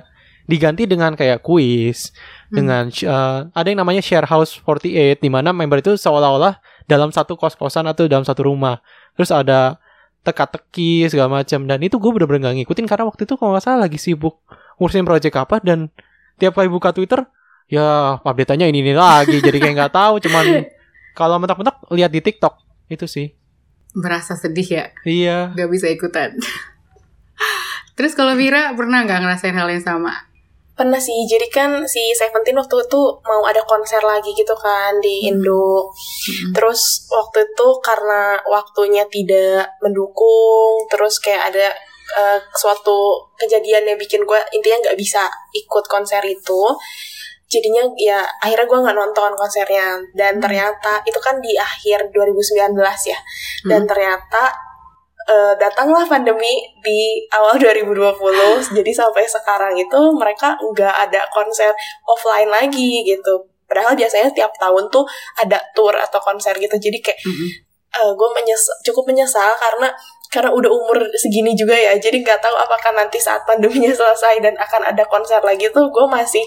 diganti 0.49 0.89
dengan 0.89 1.13
kayak 1.13 1.45
kuis 1.45 2.09
hmm. 2.49 2.55
dengan 2.55 2.83
uh, 3.05 3.51
ada 3.53 3.67
yang 3.69 3.83
namanya 3.83 4.01
share 4.01 4.25
house 4.25 4.57
48 4.63 5.21
di 5.21 5.29
mana 5.29 5.53
member 5.53 5.83
itu 5.83 5.93
seolah-olah 5.99 6.57
dalam 6.89 7.13
satu 7.13 7.37
kos-kosan 7.37 7.85
atau 7.85 8.09
dalam 8.09 8.25
satu 8.25 8.47
rumah 8.47 8.81
terus 9.13 9.29
ada 9.29 9.77
teka-teki 10.25 11.05
segala 11.11 11.43
macam 11.43 11.63
dan 11.69 11.79
itu 11.83 12.01
gue 12.01 12.11
bener-bener 12.11 12.49
gak 12.49 12.55
ngikutin 12.63 12.85
karena 12.89 13.05
waktu 13.07 13.23
itu 13.23 13.33
kalau 13.37 13.55
nggak 13.55 13.63
salah 13.63 13.79
lagi 13.85 13.99
sibuk 14.01 14.41
ngurusin 14.81 15.05
project 15.05 15.35
apa 15.37 15.61
dan 15.61 15.91
tiap 16.39 16.55
kali 16.55 16.71
buka 16.71 16.95
Twitter 16.95 17.23
ya 17.69 18.17
update-nya 18.25 18.65
ini 18.65 18.81
ini 18.81 18.93
lagi 18.97 19.37
jadi 19.37 19.57
kayak 19.61 19.75
nggak 19.77 19.93
tahu 19.93 20.17
cuman 20.23 20.65
Kalau 21.19 21.35
mentok-mentok 21.35 21.91
lihat 21.91 22.15
di 22.15 22.23
TikTok 22.23 22.55
itu 22.87 23.03
sih. 23.03 23.27
Merasa 23.91 24.39
sedih 24.39 24.63
ya? 24.63 24.85
Iya. 25.03 25.51
Gak 25.51 25.67
bisa 25.67 25.91
ikutan. 25.91 26.39
Terus 27.99 28.15
kalau 28.15 28.39
Vira 28.39 28.71
pernah 28.79 29.03
nggak 29.03 29.19
ngerasain 29.19 29.51
hal 29.51 29.67
yang 29.67 29.83
sama? 29.83 30.15
Pernah 30.79 30.95
sih, 30.95 31.27
jadi 31.27 31.51
kan 31.51 31.83
si 31.83 31.99
Seventeen 32.15 32.55
waktu 32.55 32.87
itu 32.87 33.01
mau 33.27 33.43
ada 33.43 33.59
konser 33.67 33.99
lagi 33.99 34.31
gitu 34.31 34.55
kan 34.55 34.95
di 35.03 35.27
hmm. 35.27 35.29
Indo. 35.35 35.91
Hmm. 35.91 36.55
Terus 36.55 37.11
waktu 37.11 37.51
itu 37.51 37.67
karena 37.83 38.39
waktunya 38.47 39.03
tidak 39.11 39.75
mendukung, 39.83 40.87
terus 40.87 41.19
kayak 41.19 41.51
ada 41.51 41.75
uh, 42.15 42.39
suatu 42.55 43.27
kejadian 43.35 43.91
yang 43.91 43.99
bikin 43.99 44.23
gue 44.23 44.39
intinya 44.55 44.87
nggak 44.87 44.97
bisa 44.97 45.27
ikut 45.51 45.83
konser 45.91 46.23
itu 46.23 46.61
jadinya 47.49 47.81
ya 47.97 48.21
akhirnya 48.45 48.69
gue 48.69 48.79
nggak 48.85 48.97
nonton 48.97 49.31
konsernya 49.33 49.97
dan 50.13 50.37
hmm. 50.37 50.43
ternyata 50.45 51.01
itu 51.01 51.17
kan 51.17 51.41
di 51.41 51.57
akhir 51.57 52.13
2019 52.13 52.77
ya 53.09 53.19
dan 53.65 53.81
hmm. 53.83 53.89
ternyata 53.89 54.53
uh, 55.25 55.53
datanglah 55.57 56.05
pandemi 56.05 56.61
di 56.85 57.25
awal 57.33 57.57
2020 57.57 57.97
jadi 58.77 58.91
sampai 58.93 59.25
sekarang 59.25 59.73
itu 59.81 59.99
mereka 60.13 60.53
nggak 60.61 60.95
ada 61.09 61.25
konser 61.33 61.73
offline 62.05 62.53
lagi 62.53 63.01
gitu 63.01 63.49
padahal 63.65 63.97
biasanya 63.97 64.29
tiap 64.29 64.53
tahun 64.61 64.85
tuh 64.93 65.05
ada 65.41 65.57
tour 65.73 65.93
atau 65.93 66.21
konser 66.21 66.53
gitu 66.61 66.77
jadi 66.77 66.97
kayak 67.01 67.19
hmm. 67.25 67.49
uh, 67.97 68.01
eh, 68.05 68.11
gue 68.13 68.29
menyesal 68.37 68.77
cukup 68.85 69.09
menyesal 69.09 69.57
karena 69.57 69.89
karena 70.29 70.53
udah 70.53 70.69
umur 70.69 71.09
segini 71.17 71.57
juga 71.57 71.73
ya 71.73 71.97
jadi 71.97 72.21
nggak 72.21 72.37
tahu 72.37 72.53
apakah 72.53 72.93
nanti 72.93 73.17
saat 73.17 73.41
pandeminya 73.49 73.89
selesai 73.89 74.37
dan 74.45 74.53
akan 74.61 74.93
ada 74.93 75.03
konser 75.09 75.41
lagi 75.41 75.73
tuh 75.73 75.89
gue 75.89 76.05
masih 76.05 76.45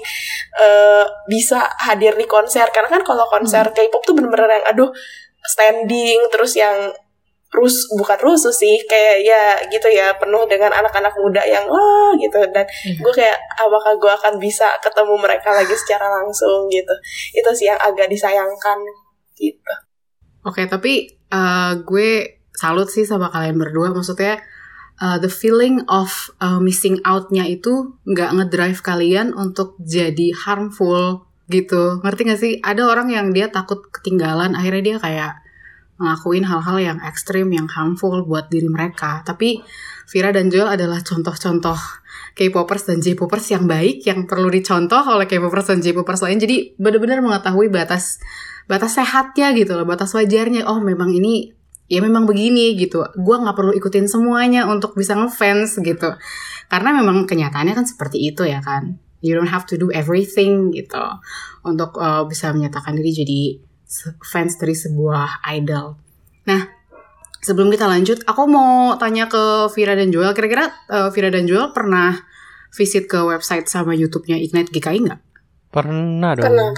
uh, 0.58 1.04
bisa 1.26 1.66
hadir 1.82 2.14
di 2.16 2.26
konser. 2.28 2.68
Karena 2.70 2.88
kan 2.88 3.02
kalau 3.02 3.26
konser 3.28 3.64
hmm. 3.66 3.74
K-pop 3.74 4.02
tuh 4.04 4.14
bener-bener 4.16 4.60
yang 4.60 4.66
aduh 4.68 4.90
standing 5.42 6.18
terus 6.30 6.54
yang 6.54 6.94
rus 7.52 7.84
bukan 8.00 8.16
rusuh 8.24 8.48
sih 8.48 8.80
kayak 8.88 9.28
ya 9.28 9.60
gitu 9.68 9.84
ya 9.92 10.16
penuh 10.16 10.48
dengan 10.48 10.72
anak-anak 10.72 11.12
muda 11.20 11.44
yang 11.44 11.68
wah 11.68 12.12
gitu. 12.16 12.38
Dan 12.52 12.64
hmm. 12.64 13.00
gue 13.00 13.12
kayak 13.12 13.38
apakah 13.60 13.92
gue 14.00 14.12
akan 14.12 14.34
bisa 14.40 14.78
ketemu 14.80 15.14
mereka 15.20 15.52
lagi 15.52 15.74
secara 15.76 16.08
langsung? 16.22 16.68
gitu. 16.72 16.94
Itu 17.36 17.50
sih 17.52 17.68
yang 17.68 17.80
agak 17.80 18.08
disayangkan 18.08 18.78
gitu. 19.36 19.74
Oke 20.42 20.64
okay, 20.64 20.66
tapi 20.66 21.06
uh, 21.30 21.78
gue 21.86 22.41
salut 22.52 22.88
sih 22.88 23.04
sama 23.08 23.28
kalian 23.32 23.58
berdua. 23.58 23.92
Maksudnya 23.92 24.40
uh, 25.00 25.18
the 25.18 25.28
feeling 25.28 25.82
of 25.88 26.30
uh, 26.38 26.60
missing 26.62 27.00
outnya 27.02 27.48
itu 27.48 27.96
nggak 28.06 28.30
ngedrive 28.38 28.80
kalian 28.80 29.32
untuk 29.32 29.76
jadi 29.80 30.32
harmful 30.36 31.26
gitu. 31.50 32.00
Ngerti 32.00 32.20
gak 32.24 32.40
sih? 32.40 32.52
Ada 32.64 32.88
orang 32.88 33.12
yang 33.12 33.34
dia 33.36 33.52
takut 33.52 33.84
ketinggalan 33.92 34.56
akhirnya 34.56 34.82
dia 34.82 34.96
kayak 34.96 35.32
ngelakuin 36.00 36.48
hal-hal 36.48 36.78
yang 36.80 36.98
ekstrim 37.04 37.52
yang 37.52 37.68
harmful 37.68 38.24
buat 38.24 38.48
diri 38.48 38.66
mereka. 38.66 39.20
Tapi 39.22 39.60
Vira 40.10 40.34
dan 40.34 40.50
Joel 40.50 40.74
adalah 40.74 41.00
contoh-contoh 41.00 41.78
K-popers 42.32 42.88
dan 42.88 42.98
J-popers 43.04 43.46
yang 43.52 43.64
baik 43.68 44.02
yang 44.08 44.24
perlu 44.24 44.48
dicontoh 44.48 45.04
oleh 45.04 45.28
K-popers 45.28 45.68
dan 45.70 45.78
J-popers 45.84 46.24
lain. 46.24 46.40
Jadi 46.40 46.74
benar-benar 46.80 47.20
mengetahui 47.22 47.68
batas 47.68 48.18
batas 48.66 48.98
sehatnya 48.98 49.52
gitu 49.54 49.78
loh 49.78 49.86
batas 49.86 50.10
wajarnya. 50.16 50.66
Oh 50.66 50.82
memang 50.82 51.12
ini 51.12 51.54
ya 51.92 52.00
memang 52.00 52.24
begini 52.24 52.72
gitu. 52.80 53.04
Gue 53.20 53.36
nggak 53.36 53.52
perlu 53.52 53.76
ikutin 53.76 54.08
semuanya 54.08 54.64
untuk 54.64 54.96
bisa 54.96 55.12
ngefans 55.12 55.76
gitu. 55.84 56.16
Karena 56.72 56.96
memang 56.96 57.28
kenyataannya 57.28 57.76
kan 57.76 57.84
seperti 57.84 58.32
itu 58.32 58.48
ya 58.48 58.64
kan. 58.64 58.96
You 59.20 59.36
don't 59.36 59.52
have 59.52 59.68
to 59.68 59.76
do 59.76 59.92
everything 59.92 60.72
gitu 60.72 61.04
untuk 61.62 62.00
uh, 62.00 62.24
bisa 62.24 62.50
menyatakan 62.56 62.96
diri 62.96 63.12
jadi 63.12 63.40
fans 64.24 64.56
dari 64.56 64.72
sebuah 64.72 65.44
idol. 65.52 66.00
Nah 66.48 66.64
sebelum 67.44 67.68
kita 67.68 67.84
lanjut 67.84 68.24
aku 68.24 68.48
mau 68.48 68.96
tanya 68.96 69.28
ke 69.28 69.68
Vira 69.76 69.92
dan 69.92 70.08
Joel. 70.08 70.32
Kira-kira 70.32 70.72
uh, 70.88 71.12
Vira 71.12 71.28
dan 71.28 71.44
Joel 71.44 71.76
pernah 71.76 72.16
visit 72.72 73.04
ke 73.04 73.20
website 73.20 73.68
sama 73.68 73.92
YouTube-nya 73.92 74.40
Ignite 74.40 74.72
GKI 74.72 75.12
nggak? 75.12 75.20
Pernah 75.68 76.32
dong. 76.40 76.44
Pernah. 76.48 76.72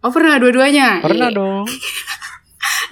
Oh 0.00 0.12
pernah 0.14 0.40
dua-duanya? 0.40 1.04
Pernah 1.04 1.28
dong 1.28 1.68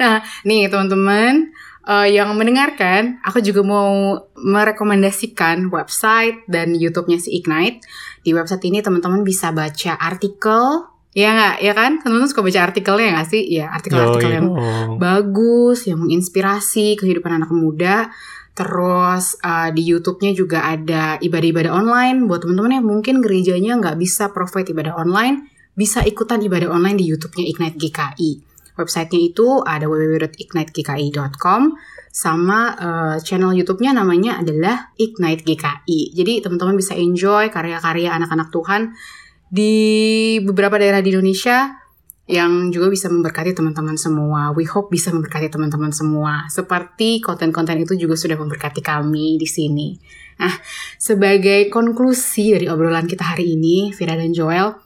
nah, 0.00 0.22
nih 0.44 0.68
teman-teman 0.70 1.54
uh, 1.86 2.08
yang 2.08 2.32
mendengarkan, 2.34 3.20
aku 3.22 3.44
juga 3.44 3.62
mau 3.62 4.20
merekomendasikan 4.36 5.68
website 5.68 6.44
dan 6.48 6.72
YouTube-nya 6.74 7.20
si 7.20 7.36
Ignite. 7.38 7.84
Di 8.24 8.32
website 8.32 8.64
ini 8.68 8.80
teman-teman 8.80 9.22
bisa 9.22 9.52
baca 9.52 9.96
artikel 10.00 10.94
Ya 11.14 11.30
nggak, 11.30 11.56
ya 11.62 11.72
kan? 11.78 12.02
Teman-teman 12.02 12.26
suka 12.26 12.42
baca 12.42 12.60
artikelnya 12.66 13.14
nggak 13.14 13.28
sih? 13.30 13.46
Ya, 13.46 13.70
artikel-artikel 13.70 14.34
yang 14.34 14.50
bagus, 14.98 15.86
yang 15.86 16.02
menginspirasi 16.02 16.98
kehidupan 16.98 17.38
anak 17.38 17.54
muda. 17.54 18.10
Terus 18.58 19.38
uh, 19.38 19.70
di 19.70 19.94
YouTube-nya 19.94 20.34
juga 20.34 20.66
ada 20.66 21.14
ibadah-ibadah 21.22 21.70
online 21.70 22.26
buat 22.26 22.42
teman-teman 22.42 22.82
yang 22.82 22.86
mungkin 22.86 23.22
gerejanya 23.22 23.78
nggak 23.78 23.94
bisa 23.94 24.34
provide 24.34 24.74
ibadah 24.74 24.98
online, 24.98 25.46
bisa 25.78 26.02
ikutan 26.02 26.42
ibadah 26.42 26.74
online 26.74 26.98
di 26.98 27.06
YouTube-nya 27.06 27.46
Ignite 27.46 27.78
GKI. 27.78 28.53
Websitenya 28.74 29.20
itu 29.30 29.62
ada 29.62 29.86
www.ignitegki.com 29.86 31.60
sama 32.14 32.60
uh, 32.74 33.16
channel 33.22 33.54
YouTube-nya 33.54 33.94
namanya 33.94 34.38
adalah 34.38 34.94
Ignite 34.98 35.42
GKI. 35.42 36.14
Jadi 36.14 36.42
teman-teman 36.42 36.78
bisa 36.78 36.94
enjoy 36.94 37.50
karya-karya 37.50 38.14
anak-anak 38.14 38.54
Tuhan 38.54 38.94
di 39.50 39.74
beberapa 40.42 40.78
daerah 40.78 40.98
di 40.98 41.14
Indonesia 41.14 41.84
yang 42.24 42.72
juga 42.72 42.88
bisa 42.88 43.12
memberkati 43.12 43.52
teman-teman 43.52 44.00
semua. 44.00 44.50
We 44.56 44.64
hope 44.64 44.88
bisa 44.88 45.12
memberkati 45.12 45.52
teman-teman 45.52 45.92
semua. 45.92 46.48
Seperti 46.48 47.20
konten-konten 47.20 47.84
itu 47.84 47.94
juga 48.00 48.16
sudah 48.16 48.40
memberkati 48.40 48.80
kami 48.80 49.36
di 49.36 49.44
sini. 49.44 49.92
Nah, 50.40 50.54
sebagai 50.96 51.68
konklusi 51.68 52.56
dari 52.56 52.66
obrolan 52.66 53.06
kita 53.06 53.36
hari 53.36 53.54
ini, 53.54 53.92
Vira 53.92 54.16
dan 54.16 54.32
Joel, 54.32 54.83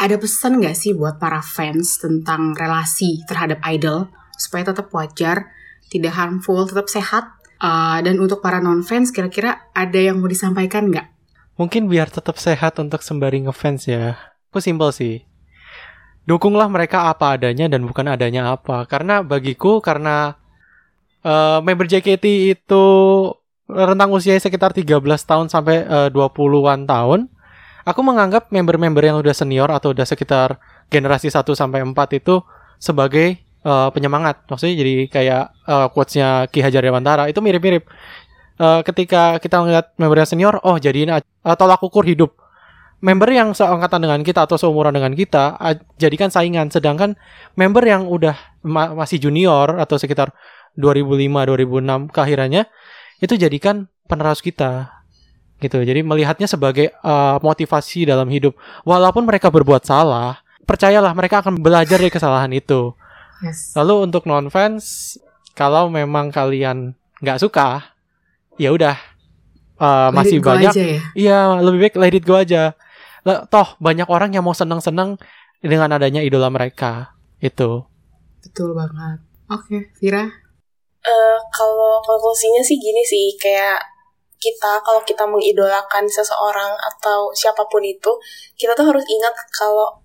ada 0.00 0.16
pesan 0.16 0.64
gak 0.64 0.72
sih 0.72 0.96
buat 0.96 1.20
para 1.20 1.44
fans 1.44 2.00
tentang 2.00 2.56
relasi 2.56 3.20
terhadap 3.28 3.60
idol 3.68 4.08
supaya 4.40 4.72
tetap 4.72 4.88
wajar, 4.96 5.52
tidak 5.92 6.16
harmful, 6.16 6.64
tetap 6.64 6.88
sehat? 6.88 7.28
Uh, 7.60 8.00
dan 8.00 8.16
untuk 8.16 8.40
para 8.40 8.56
non-fans 8.56 9.12
kira-kira 9.12 9.68
ada 9.76 10.00
yang 10.00 10.16
mau 10.16 10.32
disampaikan 10.32 10.88
nggak? 10.88 11.12
Mungkin 11.60 11.92
biar 11.92 12.08
tetap 12.08 12.40
sehat 12.40 12.80
untuk 12.80 13.04
sembari 13.04 13.44
ngefans 13.44 13.84
ya. 13.84 14.16
Aku 14.48 14.64
simpel 14.64 14.88
sih. 14.96 15.28
Dukunglah 16.24 16.72
mereka 16.72 17.12
apa 17.12 17.36
adanya 17.36 17.68
dan 17.68 17.84
bukan 17.84 18.08
adanya 18.08 18.56
apa. 18.56 18.88
Karena 18.88 19.20
bagiku 19.20 19.84
karena 19.84 20.40
uh, 21.20 21.60
member 21.60 21.84
JKT 21.84 22.56
itu 22.56 22.84
rentang 23.68 24.08
usia 24.16 24.40
sekitar 24.40 24.72
13 24.72 25.04
tahun 25.04 25.52
sampai 25.52 25.84
uh, 25.84 26.08
20-an 26.08 26.88
tahun, 26.88 27.28
aku 27.90 28.00
menganggap 28.06 28.48
member-member 28.54 29.02
yang 29.02 29.18
udah 29.18 29.34
senior 29.34 29.68
atau 29.68 29.90
udah 29.90 30.06
sekitar 30.06 30.62
generasi 30.86 31.28
1 31.28 31.42
sampai 31.52 31.82
4 31.82 31.94
itu 32.16 32.40
sebagai 32.78 33.42
uh, 33.66 33.90
penyemangat. 33.90 34.46
Maksudnya 34.48 34.74
jadi 34.78 34.94
kayak 35.10 35.44
uh, 35.66 35.86
quotes-nya 35.92 36.48
Ki 36.48 36.62
Hajar 36.62 36.80
Dewantara 36.80 37.26
itu 37.26 37.42
mirip-mirip. 37.42 37.84
Uh, 38.60 38.84
ketika 38.84 39.40
kita 39.40 39.60
melihat 39.64 39.92
member 39.96 40.16
yang 40.20 40.28
senior, 40.28 40.54
oh 40.62 40.76
jadiin 40.76 41.10
uh, 41.12 41.22
tolak 41.56 41.80
ukur 41.82 42.04
hidup 42.06 42.36
member 43.00 43.32
yang 43.32 43.56
seangkatan 43.56 44.04
dengan 44.04 44.20
kita 44.20 44.44
atau 44.44 44.60
seumuran 44.60 44.92
dengan 44.92 45.16
kita 45.16 45.56
jadikan 45.96 46.28
saingan 46.28 46.68
sedangkan 46.68 47.16
member 47.56 47.80
yang 47.80 48.04
udah 48.04 48.36
ma 48.60 48.92
masih 48.92 49.16
junior 49.16 49.80
atau 49.80 49.96
sekitar 49.96 50.36
2005 50.76 51.48
2006 51.48 52.12
keakhirannya 52.12 52.68
itu 53.24 53.34
jadikan 53.40 53.88
penerus 54.04 54.44
kita 54.44 54.99
gitu. 55.60 55.84
Jadi 55.84 56.00
melihatnya 56.00 56.48
sebagai 56.48 56.90
uh, 57.04 57.36
motivasi 57.44 58.08
dalam 58.08 58.26
hidup. 58.32 58.56
Walaupun 58.82 59.28
mereka 59.28 59.52
berbuat 59.52 59.84
salah 59.84 60.40
percayalah 60.70 61.10
mereka 61.18 61.42
akan 61.42 61.58
belajar 61.58 61.98
dari 61.98 62.14
kesalahan 62.14 62.54
itu. 62.54 62.94
Yes. 63.40 63.72
lalu 63.72 64.04
untuk 64.04 64.28
non 64.28 64.52
fans 64.52 65.16
kalau 65.56 65.88
memang 65.88 66.28
kalian 66.28 66.92
nggak 67.24 67.40
suka 67.40 67.88
ya 68.60 68.68
udah 68.68 69.00
uh, 69.80 70.12
masih 70.12 70.44
banyak 70.44 70.76
ya? 70.76 71.00
iya 71.16 71.40
lebih 71.56 71.88
baik 71.88 71.96
let 71.96 72.14
it 72.14 72.24
go 72.28 72.36
aja. 72.36 72.76
Toh 73.24 73.68
banyak 73.80 74.08
orang 74.08 74.36
yang 74.36 74.44
mau 74.44 74.52
seneng-seneng 74.52 75.16
dengan 75.64 75.88
adanya 75.96 76.20
idola 76.20 76.52
mereka 76.52 77.16
itu. 77.40 77.84
Betul 78.44 78.76
banget. 78.76 79.24
Oke 79.48 79.64
okay, 79.72 79.80
Vira 79.96 80.24
uh, 81.04 81.38
kalau 81.52 82.00
konklusinya 82.04 82.60
sih 82.60 82.76
gini 82.76 83.02
sih 83.04 83.36
kayak 83.40 83.80
kita 84.40 84.80
kalau 84.80 85.04
kita 85.04 85.28
mengidolakan 85.28 86.08
seseorang 86.08 86.72
atau 86.80 87.28
siapa 87.36 87.68
pun 87.68 87.84
itu 87.84 88.08
kita 88.56 88.72
tuh 88.72 88.88
harus 88.88 89.04
ingat 89.04 89.36
kalau 89.52 90.00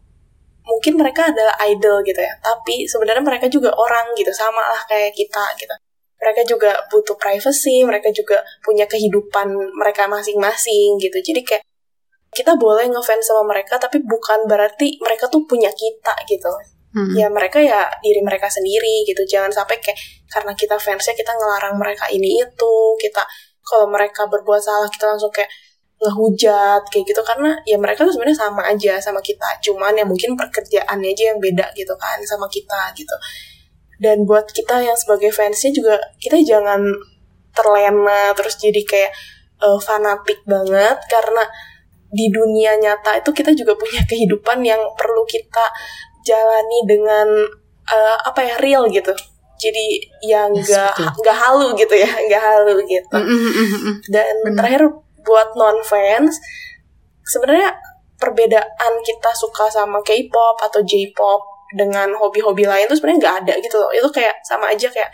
mungkin 0.68 1.00
mereka 1.00 1.32
adalah 1.32 1.56
idol 1.72 2.04
gitu 2.04 2.20
ya. 2.20 2.34
Tapi 2.44 2.84
sebenarnya 2.90 3.24
mereka 3.24 3.48
juga 3.48 3.72
orang 3.72 4.12
gitu 4.20 4.34
sama 4.36 4.60
lah 4.60 4.82
kayak 4.90 5.16
kita 5.16 5.46
gitu. 5.56 5.72
Mereka 6.20 6.42
juga 6.44 6.72
butuh 6.90 7.16
privacy 7.16 7.86
mereka 7.88 8.10
juga 8.12 8.42
punya 8.66 8.84
kehidupan 8.90 9.56
mereka 9.78 10.10
masing-masing 10.10 11.00
gitu. 11.00 11.18
Jadi 11.22 11.42
kayak 11.46 11.64
kita 12.36 12.60
boleh 12.60 12.92
ngefans 12.92 13.32
sama 13.32 13.48
mereka 13.48 13.80
tapi 13.80 14.04
bukan 14.04 14.44
berarti 14.52 15.00
mereka 15.00 15.32
tuh 15.32 15.48
punya 15.48 15.72
kita 15.72 16.14
gitu. 16.28 16.52
Hmm. 16.96 17.12
ya 17.12 17.28
mereka 17.28 17.60
ya 17.60 17.92
diri 18.00 18.24
mereka 18.24 18.48
sendiri 18.48 19.04
gitu. 19.04 19.20
Jangan 19.28 19.52
sampai 19.52 19.84
kayak 19.84 20.00
karena 20.32 20.56
kita 20.56 20.80
fansnya 20.80 21.12
kita 21.12 21.36
ngelarang 21.36 21.76
mereka 21.76 22.08
ini 22.08 22.40
itu 22.40 22.74
kita 22.96 23.20
kalau 23.66 23.90
mereka 23.90 24.30
berbuat 24.30 24.62
salah 24.62 24.88
kita 24.88 25.10
langsung 25.10 25.34
kayak 25.34 25.50
ngehujat 26.00 26.82
kayak 26.94 27.06
gitu. 27.10 27.22
Karena 27.26 27.58
ya 27.66 27.78
mereka 27.82 28.06
tuh 28.06 28.14
sebenarnya 28.14 28.40
sama 28.46 28.62
aja 28.70 28.94
sama 29.02 29.20
kita. 29.20 29.60
Cuman 29.66 29.98
ya 29.98 30.06
mungkin 30.06 30.38
pekerjaannya 30.38 31.10
aja 31.12 31.24
yang 31.34 31.40
beda 31.42 31.74
gitu 31.74 31.94
kan 31.98 32.22
sama 32.24 32.46
kita 32.48 32.94
gitu. 32.94 33.16
Dan 33.98 34.24
buat 34.30 34.46
kita 34.54 34.86
yang 34.86 34.96
sebagai 34.96 35.34
fansnya 35.34 35.72
juga 35.74 35.98
kita 36.22 36.38
jangan 36.46 36.86
terlena 37.56 38.36
terus 38.36 38.60
jadi 38.60 38.82
kayak 38.86 39.12
uh, 39.66 39.80
fanatik 39.82 40.46
banget. 40.46 41.02
Karena 41.10 41.44
di 42.16 42.32
dunia 42.32 42.78
nyata 42.80 43.20
itu 43.20 43.34
kita 43.34 43.52
juga 43.58 43.74
punya 43.76 44.06
kehidupan 44.12 44.62
yang 44.62 44.80
perlu 44.94 45.26
kita 45.26 45.74
jalani 46.26 46.80
dengan 46.86 47.28
uh, 47.90 48.18
apa 48.26 48.42
ya 48.42 48.56
real 48.58 48.90
gitu 48.90 49.14
jadi 49.56 49.86
yang 50.24 50.52
enggak 50.52 50.92
yes, 50.96 51.16
nggak 51.24 51.38
halu 51.38 51.68
gitu 51.80 51.96
ya 51.96 52.12
nggak 52.28 52.44
halu 52.44 52.76
gitu. 52.86 53.16
Mm, 53.16 53.28
mm, 53.28 53.52
mm, 53.56 53.96
dan 54.12 54.36
Bener. 54.44 54.56
terakhir 54.60 54.84
buat 55.26 55.50
non 55.58 55.82
fans 55.82 56.38
sebenarnya 57.26 57.74
perbedaan 58.16 58.94
kita 59.04 59.32
suka 59.36 59.68
sama 59.68 60.00
K-pop 60.06 60.62
atau 60.62 60.80
J-pop 60.86 61.42
dengan 61.76 62.14
hobi-hobi 62.16 62.64
lain 62.64 62.88
tuh 62.88 62.96
sebenarnya 62.96 63.20
nggak 63.20 63.38
ada 63.44 63.54
gitu 63.60 63.76
loh. 63.82 63.92
Itu 63.92 64.08
kayak 64.14 64.40
sama 64.46 64.72
aja 64.72 64.88
kayak 64.88 65.12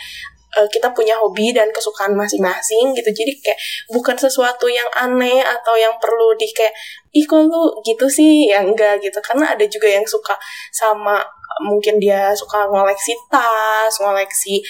uh, 0.57 0.67
kita 0.71 0.91
punya 0.91 1.15
hobi 1.19 1.55
dan 1.55 1.69
kesukaan 1.71 2.15
masing-masing 2.15 2.95
gitu. 2.97 3.09
Jadi 3.11 3.31
kayak 3.39 3.59
bukan 3.91 4.15
sesuatu 4.17 4.67
yang 4.67 4.87
aneh 4.97 5.39
atau 5.43 5.75
yang 5.75 5.95
perlu 6.01 6.35
di 6.35 6.47
kayak 6.51 6.73
ih 7.11 7.23
kok 7.27 7.47
lu 7.47 7.75
gitu 7.83 8.07
sih? 8.07 8.51
Ya 8.51 8.63
enggak 8.63 8.99
gitu. 9.03 9.19
Karena 9.23 9.55
ada 9.55 9.65
juga 9.67 9.87
yang 9.87 10.03
suka 10.07 10.35
sama 10.71 11.19
mungkin 11.67 11.99
dia 11.99 12.31
suka 12.31 12.63
ngoleksi 12.71 13.11
tas 13.27 13.91
ngoleksi 13.99 14.63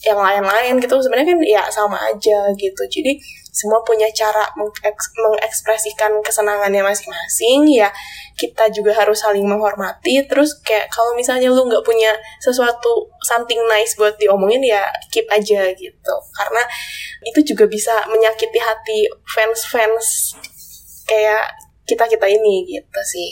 yang 0.00 0.16
lain-lain 0.16 0.80
gitu. 0.80 0.96
Sebenarnya 0.96 1.36
kan 1.36 1.40
ya 1.44 1.62
sama 1.68 2.00
aja 2.08 2.48
gitu. 2.56 2.82
Jadi 2.88 3.20
semua 3.50 3.84
punya 3.84 4.08
cara 4.14 4.48
mengekspresikan 4.56 6.24
kesenangannya 6.24 6.80
masing-masing. 6.80 7.68
Ya 7.68 7.92
kita 8.40 8.72
juga 8.72 8.96
harus 8.96 9.20
saling 9.20 9.44
menghormati. 9.44 10.24
Terus 10.24 10.56
kayak 10.64 10.88
kalau 10.88 11.12
misalnya 11.12 11.52
lu 11.52 11.68
nggak 11.68 11.84
punya 11.84 12.16
sesuatu 12.40 13.12
something 13.24 13.60
nice 13.68 13.96
buat 14.00 14.16
diomongin 14.16 14.64
ya 14.64 14.88
keep 15.12 15.28
aja 15.28 15.68
gitu. 15.76 16.14
Karena 16.32 16.62
itu 17.26 17.52
juga 17.52 17.68
bisa 17.68 17.92
menyakiti 18.08 18.56
hati 18.56 19.04
fans-fans 19.28 20.32
kayak 21.04 21.52
kita 21.84 22.08
kita 22.08 22.26
ini 22.30 22.64
gitu 22.64 23.00
sih. 23.04 23.30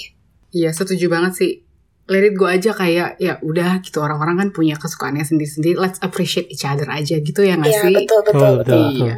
Iya 0.53 0.73
setuju 0.73 1.09
banget 1.13 1.33
sih 1.37 1.68
let 2.09 2.25
it 2.25 2.35
go 2.35 2.49
aja 2.49 2.73
kayak 2.73 3.21
ya 3.21 3.37
udah 3.45 3.85
gitu 3.85 4.01
orang-orang 4.01 4.41
kan 4.41 4.49
punya 4.51 4.75
kesukaannya 4.81 5.23
sendiri-sendiri 5.23 5.77
let's 5.77 6.01
appreciate 6.01 6.49
each 6.49 6.65
other 6.65 6.89
aja 6.89 7.21
gitu 7.21 7.45
ya 7.45 7.61
nggak 7.61 7.71
ya, 7.71 7.81
sih 7.85 7.95
betul 7.95 8.21
betul, 8.25 8.43
oh, 8.43 8.55
betul. 8.65 8.85
iya 8.97 9.17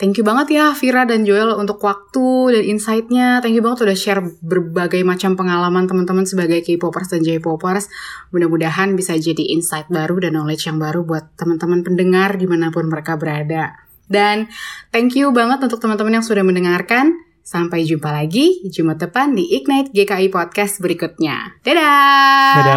Thank 0.00 0.16
you 0.16 0.24
banget 0.24 0.56
ya 0.56 0.72
Vira 0.72 1.04
dan 1.04 1.28
Joel 1.28 1.52
untuk 1.60 1.76
waktu 1.84 2.56
dan 2.56 2.64
insight-nya. 2.72 3.44
Thank 3.44 3.52
you 3.52 3.60
banget 3.60 3.84
udah 3.84 3.92
share 3.92 4.24
berbagai 4.40 5.04
macam 5.04 5.36
pengalaman 5.36 5.84
teman-teman 5.84 6.24
sebagai 6.24 6.64
K-popers 6.64 7.12
dan 7.12 7.20
J-popers. 7.20 7.84
Mudah-mudahan 8.32 8.96
bisa 8.96 9.12
jadi 9.20 9.52
insight 9.52 9.92
baru 9.92 10.24
dan 10.24 10.40
knowledge 10.40 10.72
yang 10.72 10.80
baru 10.80 11.04
buat 11.04 11.36
teman-teman 11.36 11.84
pendengar 11.84 12.40
di 12.40 12.48
mana 12.48 12.72
pun 12.72 12.88
mereka 12.88 13.20
berada. 13.20 13.76
Dan 14.08 14.48
thank 14.88 15.20
you 15.20 15.36
banget 15.36 15.60
untuk 15.68 15.84
teman-teman 15.84 16.16
yang 16.16 16.24
sudah 16.24 16.48
mendengarkan. 16.48 17.20
Sampai 17.40 17.88
jumpa 17.88 18.12
lagi 18.12 18.62
Jumat 18.68 19.00
depan 19.00 19.34
di 19.34 19.56
Ignite 19.56 19.90
GKI 19.90 20.28
Podcast 20.28 20.78
berikutnya. 20.78 21.56
Dadah! 21.64 22.54
Dadah! 22.60 22.76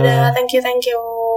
Dadah, 0.00 0.30
thank 0.34 0.50
you, 0.56 0.60
thank 0.64 0.84
you. 0.88 1.27